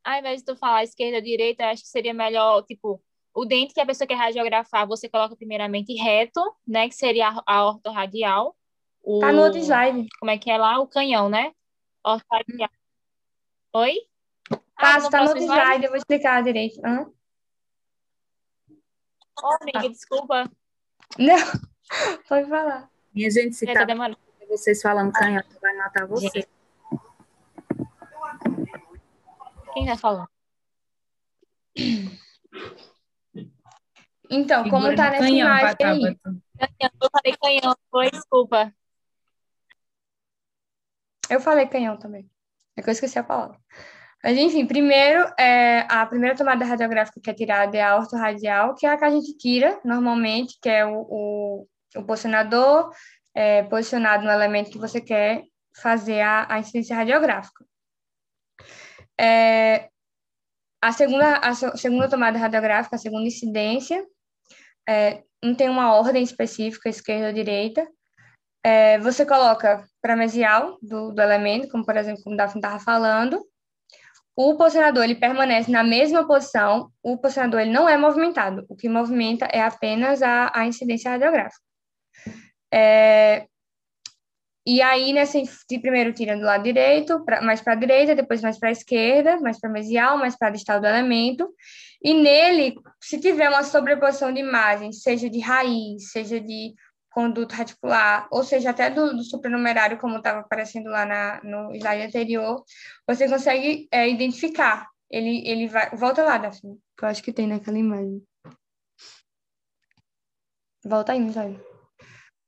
Ao 0.05 0.19
invés 0.19 0.41
de 0.41 0.47
tu 0.47 0.57
falar 0.57 0.85
esquerda, 0.85 1.21
direita, 1.21 1.67
acho 1.67 1.83
que 1.83 1.89
seria 1.89 2.15
melhor, 2.15 2.63
tipo, 2.65 3.01
o 3.35 3.45
dente 3.45 3.75
que 3.75 3.81
a 3.81 3.87
pessoa 3.87 4.07
quer 4.07 4.15
radiografar, 4.15 4.87
você 4.87 5.09
coloca 5.09 5.37
primeiramente 5.37 5.95
reto, 5.95 6.41
né? 6.67 6.89
Que 6.89 6.95
seria 6.95 7.29
a, 7.29 7.43
a 7.47 7.67
ortorradial 7.67 8.57
o, 9.03 9.21
tá 9.21 9.33
no 9.33 9.43
outro 9.43 9.59
slide. 9.59 10.09
Como 10.19 10.31
é 10.31 10.39
que 10.39 10.51
é 10.51 10.57
lá? 10.57 10.79
O 10.79 10.87
canhão, 10.87 11.29
né? 11.29 11.53
Ortodial. 12.05 12.71
Oi? 13.75 13.97
Ah, 14.77 15.01
tá, 15.01 15.11
tá 15.11 15.23
no 15.23 15.29
outro 15.29 15.43
slide? 15.43 15.63
slide, 15.63 15.85
eu 15.85 15.91
vou 15.91 15.99
explicar 15.99 16.43
direito. 16.43 16.81
Hã? 16.85 17.07
Ô, 19.43 19.47
oh, 19.47 19.59
amiga, 19.63 19.81
ah. 19.81 19.89
desculpa. 19.89 20.51
Não, 21.19 21.37
pode 22.29 22.49
falar. 22.49 22.91
Minha 23.13 23.31
gente, 23.31 23.57
se 23.57 23.67
tá 23.67 23.85
vocês 24.49 24.83
falando 24.83 25.13
canhão, 25.13 25.43
vai 25.61 25.75
matar 25.77 26.07
você. 26.07 26.47
Quem 29.73 29.87
tá 29.87 29.97
falando? 29.97 30.29
Então, 34.31 34.69
como 34.69 34.95
tá 34.95 35.11
nessa 35.11 35.25
canhão, 35.25 35.49
imagem 35.49 35.77
aí... 35.81 36.19
Eu 36.81 37.11
falei 37.11 37.37
canhão, 37.37 37.77
foi, 37.91 38.11
desculpa. 38.11 38.73
Eu 41.29 41.41
falei 41.41 41.67
canhão 41.67 41.97
também. 41.97 42.29
É 42.77 42.83
que 42.83 42.89
eu 42.89 42.93
esqueci 42.93 43.19
a 43.19 43.25
palavra. 43.25 43.59
Mas, 44.23 44.39
enfim, 44.39 44.67
primeiro, 44.67 45.33
é, 45.39 45.81
a 45.89 46.07
primeira 46.07 46.37
tomada 46.37 46.65
radiográfica 46.65 47.21
que 47.21 47.31
é 47.31 47.35
tirada 47.35 47.77
é 47.77 47.83
a 47.83 47.97
ortorradial, 47.97 48.75
que 48.75 48.87
é 48.87 48.91
a 48.91 48.97
que 48.97 49.05
a 49.05 49.11
gente 49.11 49.37
tira 49.37 49.81
normalmente, 49.85 50.59
que 50.63 50.69
é 50.69 50.87
o, 50.87 51.01
o, 51.09 51.69
o 51.97 52.05
posicionador 52.05 52.93
é, 53.35 53.65
posicionado 53.65 54.25
no 54.25 54.31
elemento 54.31 54.71
que 54.71 54.79
você 54.79 55.01
quer 55.01 55.45
fazer 55.81 56.21
a, 56.21 56.47
a 56.49 56.59
incidência 56.61 56.95
radiográfica. 56.95 57.65
É, 59.19 59.89
a, 60.81 60.93
segunda, 60.93 61.39
a 61.39 61.55
segunda 61.55 62.09
tomada 62.09 62.39
radiográfica, 62.39 62.97
a 62.97 62.99
segunda 62.99 63.27
incidência, 63.27 64.07
é, 64.89 65.23
não 65.43 65.55
tem 65.55 65.69
uma 65.69 65.95
ordem 65.95 66.23
específica, 66.23 66.89
esquerda 66.89 67.29
ou 67.29 67.33
direita, 67.33 67.89
é, 68.65 68.99
você 68.99 69.27
coloca 69.27 69.85
para 70.01 70.17
mesial 70.17 70.79
do, 70.81 71.13
do 71.13 71.21
elemento, 71.21 71.69
como 71.69 71.85
por 71.85 71.97
exemplo, 71.97 72.23
como 72.23 72.35
o 72.35 72.37
Daphne 72.37 72.61
estava 72.61 72.79
falando. 72.79 73.45
O 74.35 74.57
posicionador 74.57 75.05
ele 75.05 75.15
permanece 75.15 75.71
na 75.71 75.85
mesma 75.85 76.27
posição, 76.27 76.91
o 77.03 77.19
posicionador 77.19 77.61
ele 77.61 77.73
não 77.73 77.87
é 77.89 77.99
movimentado, 77.99 78.65
o 78.69 78.75
que 78.75 78.89
movimenta 78.89 79.45
é 79.47 79.61
apenas 79.61 80.23
a, 80.23 80.51
a 80.55 80.67
incidência 80.67 81.11
radiográfica. 81.11 81.61
É, 82.73 83.47
e 84.65 84.81
aí, 84.81 85.13
nesse, 85.13 85.45
primeiro 85.81 86.13
tira 86.13 86.37
do 86.37 86.45
lado 86.45 86.63
direito, 86.63 87.25
pra, 87.25 87.43
mais 87.43 87.61
para 87.61 87.73
a 87.73 87.77
direita, 87.77 88.15
depois 88.15 88.41
mais 88.41 88.59
para 88.59 88.69
a 88.69 88.73
esquerda, 88.73 89.39
mais 89.41 89.59
para 89.59 89.69
mesial, 89.69 90.17
mais 90.17 90.37
para 90.37 90.51
distal 90.51 90.81
do 90.81 90.87
elemento. 90.87 91.53
E 92.03 92.15
nele, 92.15 92.75
se 93.03 93.19
tiver 93.19 93.49
uma 93.49 93.65
sobreposição 93.65 94.33
de 94.33 94.41
imagens, 94.41 95.03
seja 95.03 95.29
de 95.29 95.41
raiz, 95.41 96.13
seja 96.13 96.41
de 96.41 96.75
conduto 97.13 97.55
reticular, 97.55 98.27
ou 98.31 98.43
seja, 98.43 98.71
até 98.71 98.91
do, 98.91 99.17
do 99.17 99.23
supranumerário, 99.23 99.99
como 99.99 100.17
estava 100.17 100.41
aparecendo 100.41 100.91
lá 100.91 101.05
na, 101.05 101.41
no 101.45 101.75
slide 101.75 102.03
anterior, 102.03 102.65
você 103.07 103.29
consegue 103.29 103.87
é, 103.91 104.09
identificar. 104.09 104.89
Ele, 105.11 105.47
ele 105.47 105.69
vai. 105.69 105.91
Volta 105.91 106.23
lá, 106.25 106.39
Daphne, 106.39 106.79
que 106.97 107.05
eu 107.05 107.09
acho 107.09 107.23
que 107.23 107.33
tem 107.33 107.47
naquela 107.47 107.79
imagem. 107.79 108.23
Volta 110.85 111.13
aí, 111.13 111.21
Misael. 111.21 111.61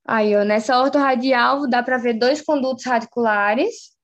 Aí, 0.06 0.34
ó, 0.34 0.44
nessa 0.44 0.80
ortorradial 0.80 1.68
dá 1.68 1.82
para 1.82 1.98
ver 1.98 2.14
dois 2.14 2.42
condutos 2.42 2.84
radiculares. 2.84 3.94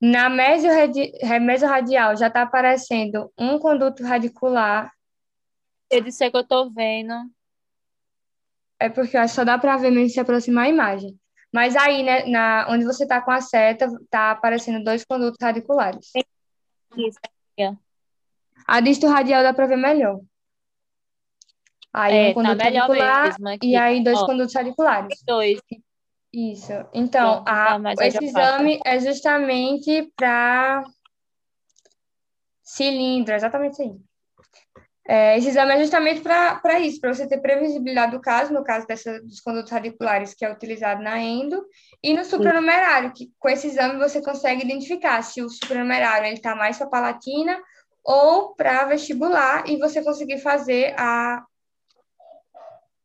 Na 0.00 0.30
mesorradial 0.30 2.16
já 2.16 2.28
está 2.28 2.42
aparecendo 2.42 3.30
um 3.38 3.58
conduto 3.58 4.02
radicular. 4.02 4.90
Eu 5.90 6.00
disse 6.00 6.30
que 6.30 6.36
eu 6.36 6.40
estou 6.40 6.72
vendo 6.72 7.12
é 8.80 8.88
porque 8.88 9.16
acho 9.16 9.32
que 9.32 9.36
só 9.36 9.44
dá 9.44 9.58
para 9.58 9.76
ver 9.76 9.90
mesmo 9.90 10.10
se 10.10 10.18
aproximar 10.18 10.64
a 10.64 10.70
imagem. 10.70 11.16
Mas 11.52 11.76
aí, 11.76 12.02
né, 12.02 12.24
na, 12.26 12.66
onde 12.70 12.84
você 12.84 13.02
está 13.02 13.20
com 13.20 13.30
a 13.30 13.40
seta, 13.40 13.86
está 13.86 14.30
aparecendo 14.30 14.82
dois 14.82 15.04
condutos 15.04 15.38
radiculares. 15.40 16.10
Isso. 16.96 17.18
A 18.66 18.80
disto 18.80 19.06
radial 19.08 19.42
dá 19.42 19.52
para 19.52 19.66
ver 19.66 19.76
melhor. 19.76 20.20
Aí 21.92 22.16
é, 22.16 22.22
um 22.22 22.28
tá 22.28 22.34
conduto 22.34 22.58
tá 22.58 22.64
radicular 22.64 23.36
e 23.62 23.76
aí 23.76 24.04
dois 24.04 24.18
Ó, 24.18 24.26
condutos 24.26 24.54
radiculares. 24.54 25.20
Dois. 25.26 25.60
Isso. 26.32 26.72
Então, 26.94 27.42
a, 27.46 27.78
esse 28.02 28.24
exame 28.24 28.80
é 28.84 29.00
justamente 29.00 30.12
para 30.16 30.84
cilindro, 32.62 33.34
exatamente 33.34 33.72
isso 33.72 33.82
aí. 33.82 34.09
É, 35.08 35.36
esse 35.38 35.48
exame 35.48 35.72
é 35.72 35.80
justamente 35.80 36.20
para 36.20 36.78
isso, 36.80 37.00
para 37.00 37.12
você 37.12 37.26
ter 37.26 37.40
previsibilidade 37.40 38.12
do 38.12 38.20
caso, 38.20 38.52
no 38.52 38.62
caso 38.62 38.86
dessa, 38.86 39.20
dos 39.22 39.40
condutos 39.40 39.72
radiculares 39.72 40.34
que 40.34 40.44
é 40.44 40.52
utilizado 40.52 41.02
na 41.02 41.18
endo, 41.18 41.64
e 42.02 42.14
no 42.14 42.24
supranumerário, 42.24 43.12
que 43.12 43.32
com 43.38 43.48
esse 43.48 43.66
exame 43.66 43.98
você 43.98 44.22
consegue 44.22 44.62
identificar 44.62 45.22
se 45.22 45.42
o 45.42 45.48
supranumerário 45.48 46.32
está 46.32 46.54
mais 46.54 46.78
para 46.78 46.86
palatina 46.86 47.60
ou 48.04 48.54
para 48.54 48.84
vestibular, 48.84 49.68
e 49.68 49.78
você 49.78 50.02
conseguir 50.02 50.38
fazer 50.38 50.94
a, 50.98 51.44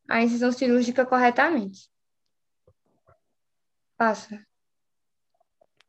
a 0.10 0.22
incisão 0.22 0.52
cirúrgica 0.52 1.06
corretamente. 1.06 1.90
Passa. 3.98 4.40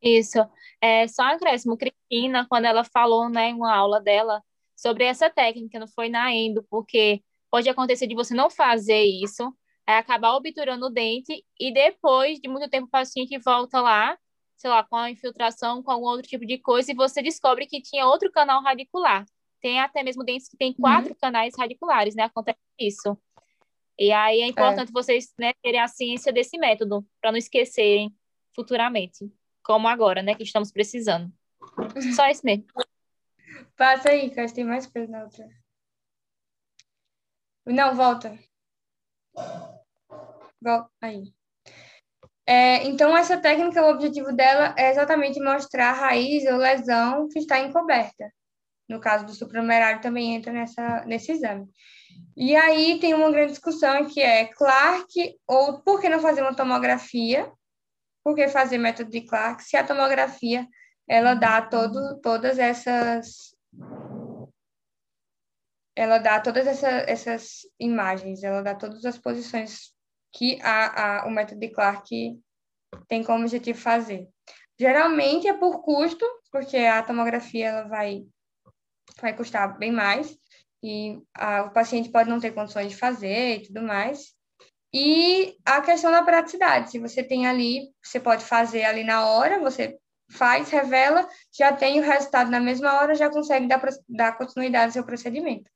Isso. 0.01 0.39
É, 0.81 1.07
só 1.09 1.25
um 1.25 1.27
acréscimo, 1.27 1.77
Cristina, 1.77 2.47
quando 2.49 2.67
ela 2.67 2.85
falou 2.85 3.29
né, 3.29 3.51
em 3.51 3.55
uma 3.55 3.75
aula 3.75 4.01
dela 4.01 4.43
sobre 4.77 5.05
essa 5.05 5.31
técnica, 5.31 5.79
não 5.79 5.89
foi 5.89 6.09
na 6.09 6.33
endo, 6.33 6.63
porque 6.71 7.23
pode 7.51 7.69
acontecer 7.69 8.07
de 8.07 8.15
você 8.15 8.35
não 8.35 8.51
fazer 8.51 9.03
isso, 9.03 9.53
é 9.87 9.97
acabar 9.97 10.35
obturando 10.35 10.87
o 10.87 10.91
dente 10.91 11.45
e 11.59 11.73
depois 11.73 12.39
de 12.39 12.49
muito 12.49 12.69
tempo 12.69 12.87
o 12.87 12.91
paciente 12.91 13.39
volta 13.39 13.81
lá, 13.81 14.19
sei 14.57 14.69
lá, 14.71 14.83
com 14.85 14.97
a 14.97 15.11
infiltração, 15.11 15.83
com 15.83 15.91
algum 15.91 16.07
outro 16.07 16.29
tipo 16.29 16.45
de 16.45 16.59
coisa, 16.59 16.91
e 16.91 16.95
você 16.95 17.23
descobre 17.23 17.67
que 17.67 17.81
tinha 17.81 18.07
outro 18.07 18.31
canal 18.31 18.63
radicular. 18.63 19.25
Tem 19.61 19.81
até 19.81 20.03
mesmo 20.03 20.25
dentes 20.25 20.49
que 20.49 20.57
tem 20.57 20.73
quatro 20.73 21.11
uhum. 21.11 21.17
canais 21.21 21.55
radiculares, 21.59 22.15
né? 22.15 22.25
Acontece 22.25 22.59
isso. 22.79 23.17
E 23.99 24.13
aí 24.13 24.43
é 24.43 24.47
importante 24.47 24.91
é. 24.91 24.93
vocês 24.93 25.33
né, 25.39 25.53
terem 25.63 25.81
a 25.81 25.89
ciência 25.89 26.33
desse 26.33 26.59
método, 26.59 27.07
para 27.21 27.33
não 27.33 27.39
esquecerem 27.39 28.15
futuramente, 28.55 29.31
como 29.63 29.89
agora, 29.89 30.23
né, 30.23 30.35
que 30.35 30.43
estamos 30.43 30.71
precisando. 30.71 31.33
Só 32.15 32.29
isso 32.29 32.45
mesmo. 32.45 32.67
Passa 33.77 34.11
aí, 34.11 34.27
acho 34.27 34.49
que 34.49 34.55
tem 34.55 34.65
mais 34.65 34.87
coisa 34.87 35.11
na 35.11 35.25
outra. 35.25 35.47
Não, 37.67 37.95
volta. 37.95 38.39
Volta 40.61 40.91
aí. 41.03 41.35
É, 42.47 42.85
então, 42.85 43.17
essa 43.17 43.37
técnica, 43.37 43.85
o 43.85 43.91
objetivo 43.91 44.33
dela 44.33 44.73
é 44.79 44.91
exatamente 44.91 45.41
mostrar 45.41 45.91
a 45.91 45.93
raiz 45.93 46.45
ou 46.47 46.57
lesão 46.57 47.29
que 47.29 47.41
está 47.41 47.59
encoberta. 47.59 48.33
No 48.89 49.01
caso 49.01 49.27
do 49.27 49.35
supranumerário, 49.35 50.01
também 50.01 50.37
entra 50.37 50.53
nessa, 50.53 51.05
nesse 51.07 51.33
exame. 51.33 51.69
E 52.37 52.55
aí 52.55 53.01
tem 53.01 53.15
uma 53.15 53.31
grande 53.31 53.53
discussão 53.53 54.07
que 54.07 54.21
é 54.21 54.45
Clark 54.47 55.37
ou 55.47 55.81
por 55.81 56.01
que 56.01 56.09
não 56.09 56.21
fazer 56.21 56.43
uma 56.43 56.55
tomografia? 56.55 57.51
Por 58.23 58.37
que 58.37 58.47
fazer 58.49 58.79
método 58.79 59.11
de 59.11 59.23
Clark 59.23 59.65
se 59.65 59.77
a 59.77 59.85
tomografia 59.85 60.69
ela 61.09 61.35
dá 61.35 61.63
todo, 61.63 62.21
todas 62.21 62.59
essas 62.59 63.55
ela 65.95 66.19
dá 66.19 66.39
todas 66.41 66.67
essa, 66.67 66.89
essas 66.89 67.61
imagens, 67.81 68.43
ela 68.43 68.63
dá 68.63 68.75
todas 68.75 69.05
as 69.07 69.17
posições 69.17 69.95
que 70.31 70.59
a, 70.63 71.23
a, 71.23 71.27
o 71.27 71.31
método 71.31 71.59
de 71.59 71.71
Clark 71.71 72.39
tem 73.09 73.25
como 73.25 73.45
objetivo 73.45 73.79
fazer. 73.79 74.29
Geralmente 74.79 75.49
é 75.49 75.55
por 75.55 75.83
custo, 75.83 76.27
porque 76.53 76.77
a 76.77 77.03
tomografia 77.03 77.69
ela 77.69 77.89
vai, 77.89 78.27
vai 79.23 79.35
custar 79.35 79.79
bem 79.79 79.91
mais, 79.91 80.37
e 80.83 81.19
a, 81.35 81.63
o 81.63 81.73
paciente 81.73 82.11
pode 82.11 82.29
não 82.29 82.39
ter 82.39 82.53
condições 82.53 82.91
de 82.91 82.97
fazer 82.97 83.57
e 83.57 83.63
tudo 83.67 83.81
mais. 83.81 84.35
E 84.93 85.57
a 85.65 85.81
questão 85.81 86.11
da 86.11 86.23
praticidade, 86.23 86.91
se 86.91 86.99
você 86.99 87.23
tem 87.23 87.47
ali, 87.47 87.91
você 88.03 88.21
pode 88.21 88.45
fazer 88.45 88.85
ali 88.85 89.03
na 89.03 89.27
hora, 89.27 89.59
você 89.59 89.99
faz, 90.31 90.71
revela, 90.71 91.29
já 91.57 91.73
tem 91.73 92.01
o 92.01 92.03
resultado 92.03 92.51
na 92.51 92.61
mesma 92.61 92.95
hora, 92.95 93.15
já 93.15 93.31
consegue 93.31 93.67
dar, 93.67 93.81
dar 94.09 94.37
continuidade 94.37 94.87
ao 94.87 94.93
seu 94.93 95.05
procedimento. 95.05 95.71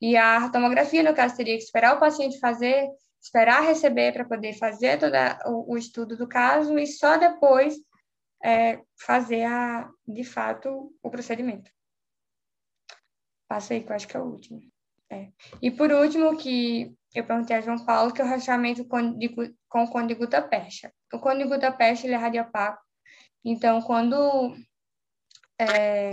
E 0.00 0.16
a 0.16 0.48
tomografia, 0.50 1.02
no 1.02 1.14
caso, 1.14 1.36
teria 1.36 1.56
que 1.56 1.62
esperar 1.62 1.96
o 1.96 2.00
paciente 2.00 2.38
fazer, 2.38 2.88
esperar 3.22 3.62
receber 3.62 4.12
para 4.12 4.24
poder 4.24 4.54
fazer 4.54 4.98
todo 4.98 5.14
o, 5.46 5.74
o, 5.74 5.76
estudo 5.76 6.16
do 6.16 6.26
caso 6.26 6.78
e 6.78 6.86
só 6.86 7.18
depois 7.18 7.74
é, 8.42 8.80
fazer, 8.98 9.44
a, 9.44 9.88
de 10.08 10.24
fato, 10.24 10.94
o 11.02 11.10
procedimento. 11.10 11.70
Passa 13.46 13.74
aí, 13.74 13.82
que 13.82 13.90
eu 13.90 13.96
acho 13.96 14.08
que 14.08 14.16
é 14.16 14.20
o 14.20 14.24
último. 14.24 14.60
É. 15.10 15.28
E 15.60 15.70
por 15.70 15.92
último, 15.92 16.36
que 16.36 16.94
eu 17.14 17.24
perguntei 17.24 17.56
a 17.56 17.60
João 17.60 17.84
Paulo, 17.84 18.12
que 18.12 18.22
é 18.22 18.24
o 18.24 18.28
rastreamento 18.28 18.84
com, 18.86 19.18
com 19.68 19.84
o 19.84 20.14
gutta 20.14 20.40
percha. 20.40 20.92
O 21.12 21.18
cone 21.18 21.42
de 21.42 21.50
gutta 21.50 21.70
percha, 21.72 22.06
ele 22.06 22.14
é 22.14 22.16
radiopaco, 22.16 22.80
então, 23.44 23.80
quando 23.82 24.56
é, 25.58 26.10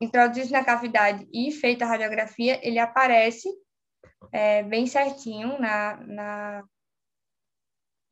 introduzido 0.00 0.52
na 0.52 0.64
cavidade 0.64 1.26
e 1.32 1.50
feita 1.50 1.84
a 1.84 1.88
radiografia, 1.88 2.60
ele 2.66 2.78
aparece 2.78 3.48
é, 4.32 4.62
bem 4.62 4.86
certinho 4.86 5.58
na, 5.58 5.96
na, 6.06 6.64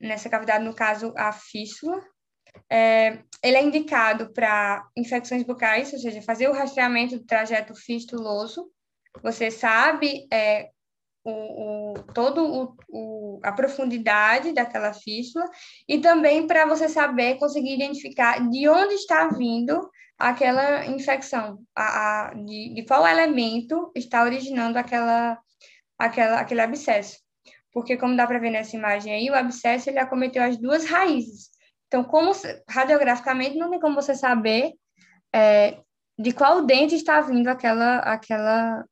nessa 0.00 0.28
cavidade, 0.28 0.64
no 0.64 0.74
caso, 0.74 1.12
a 1.16 1.32
fístula. 1.32 2.02
É, 2.70 3.22
ele 3.42 3.56
é 3.56 3.62
indicado 3.62 4.32
para 4.32 4.88
infecções 4.96 5.42
bucais, 5.42 5.92
ou 5.92 5.98
seja, 5.98 6.22
fazer 6.22 6.48
o 6.48 6.54
rastreamento 6.54 7.18
do 7.18 7.26
trajeto 7.26 7.74
fistuloso. 7.74 8.70
Você 9.22 9.50
sabe 9.50 10.26
é, 10.32 10.70
o, 11.26 11.92
o, 11.92 12.02
todo 12.14 12.44
o, 12.44 12.76
o, 12.88 13.40
a 13.42 13.50
profundidade 13.50 14.52
daquela 14.52 14.92
fístula 14.92 15.44
e 15.88 15.98
também 15.98 16.46
para 16.46 16.66
você 16.66 16.88
saber, 16.88 17.38
conseguir 17.38 17.74
identificar 17.74 18.48
de 18.48 18.68
onde 18.68 18.94
está 18.94 19.28
vindo 19.28 19.90
aquela 20.16 20.86
infecção, 20.86 21.58
a, 21.74 22.28
a 22.28 22.34
de, 22.34 22.74
de, 22.74 22.84
qual 22.84 23.06
elemento 23.06 23.90
está 23.94 24.22
originando 24.22 24.78
aquela, 24.78 25.38
aquela, 25.98 26.40
aquele 26.40 26.60
abscesso. 26.60 27.18
Porque, 27.72 27.96
como 27.96 28.16
dá 28.16 28.26
para 28.26 28.38
ver 28.38 28.50
nessa 28.50 28.76
imagem 28.76 29.12
aí, 29.12 29.28
o 29.28 29.34
abscesso 29.34 29.90
ele 29.90 29.98
acometeu 29.98 30.42
as 30.42 30.56
duas 30.56 30.86
raízes. 30.86 31.50
Então, 31.88 32.02
como 32.04 32.32
radiograficamente, 32.68 33.58
não 33.58 33.70
tem 33.70 33.80
como 33.80 33.94
você 33.94 34.14
saber 34.14 34.72
é, 35.34 35.78
de 36.18 36.32
qual 36.32 36.64
dente 36.64 36.94
está 36.94 37.20
vindo 37.20 37.48
aquela, 37.48 37.98
aquela 37.98 38.82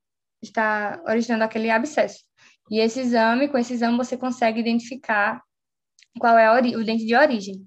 está 0.49 1.03
originando 1.07 1.45
aquele 1.45 1.71
abscesso. 1.71 2.25
E 2.71 2.81
esse 2.81 3.01
exame, 3.01 3.49
com 3.49 3.59
esse 3.59 3.75
exame, 3.75 3.97
você 3.97 4.17
consegue 4.17 4.61
identificar 4.61 5.43
qual 6.19 6.39
é 6.39 6.51
o 6.51 6.85
dente 6.85 7.05
de 7.05 7.15
origem. 7.15 7.67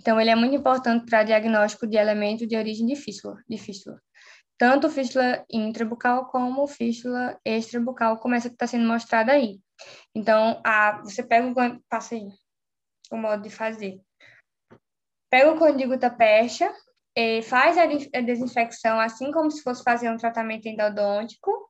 Então, 0.00 0.20
ele 0.20 0.30
é 0.30 0.36
muito 0.36 0.54
importante 0.54 1.06
para 1.06 1.22
diagnóstico 1.22 1.86
de 1.86 1.96
elemento 1.96 2.46
de 2.46 2.56
origem 2.56 2.86
de 2.86 2.96
fístula, 2.96 3.42
de 3.48 3.56
fístula. 3.56 4.00
Tanto 4.58 4.90
fístula 4.90 5.44
intrabucal 5.50 6.26
como 6.26 6.66
fístula 6.66 7.38
extrabucal, 7.44 8.18
como 8.18 8.34
essa 8.34 8.48
que 8.48 8.54
está 8.54 8.66
sendo 8.66 8.86
mostrada 8.86 9.32
aí. 9.32 9.60
Então, 10.14 10.60
a, 10.64 11.02
você 11.02 11.22
pega 11.22 11.46
o... 11.48 11.80
Passa 11.88 12.14
aí 12.14 12.28
o 13.10 13.16
modo 13.16 13.42
de 13.42 13.50
fazer. 13.50 14.00
Pega 15.30 15.52
o 15.52 15.58
condigota 15.58 16.10
percha, 16.10 16.72
faz 17.44 17.76
a 17.78 17.86
desinfecção, 18.20 19.00
assim 19.00 19.30
como 19.32 19.50
se 19.50 19.62
fosse 19.62 19.82
fazer 19.82 20.10
um 20.10 20.16
tratamento 20.16 20.66
endodôntico, 20.66 21.65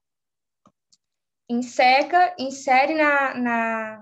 enseca, 1.49 2.35
insere 2.39 2.95
na, 2.95 3.35
na, 3.35 4.01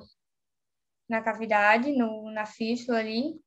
na 1.09 1.23
cavidade, 1.23 1.93
no, 1.93 2.31
na 2.31 2.47
fístula 2.47 2.99
ali, 2.99 3.39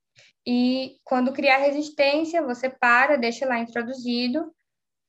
e 0.45 0.97
quando 1.03 1.33
criar 1.33 1.57
resistência, 1.57 2.41
você 2.41 2.69
para, 2.69 3.17
deixa 3.17 3.45
lá 3.45 3.59
introduzido, 3.59 4.53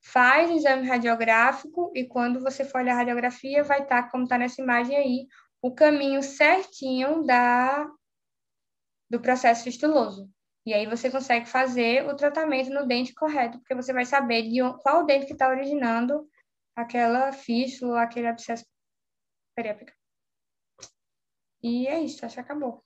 faz 0.03 0.51
o 0.51 0.55
exame 0.55 0.87
radiográfico, 0.87 1.93
e 1.95 2.05
quando 2.05 2.41
você 2.41 2.65
for 2.65 2.81
olhar 2.81 2.95
a 2.95 2.97
radiografia, 2.97 3.63
vai 3.63 3.83
estar, 3.83 4.05
tá, 4.05 4.11
como 4.11 4.25
está 4.25 4.37
nessa 4.37 4.61
imagem 4.61 4.97
aí, 4.97 5.27
o 5.63 5.73
caminho 5.73 6.23
certinho 6.23 7.25
da, 7.25 7.89
do 9.11 9.21
processo 9.21 9.65
fistuloso. 9.65 10.29
E 10.67 10.75
aí 10.75 10.87
você 10.87 11.11
consegue 11.11 11.47
fazer 11.47 12.07
o 12.07 12.17
tratamento 12.17 12.71
no 12.71 12.87
dente 12.87 13.15
correto, 13.15 13.59
porque 13.59 13.75
você 13.75 13.93
vai 13.93 14.05
saber 14.05 14.43
de 14.43 14.59
qual 14.83 15.07
dente 15.07 15.27
que 15.27 15.33
está 15.33 15.49
originando 15.49 16.29
aquela 16.77 17.33
fístula, 17.33 18.03
aquele 18.03 18.27
abscesso 18.27 18.65
periópica. 19.59 19.93
E 21.61 21.89
é 21.89 21.99
isso, 22.01 22.25
acho 22.25 22.37
que 22.37 22.41
acabou. 22.41 22.85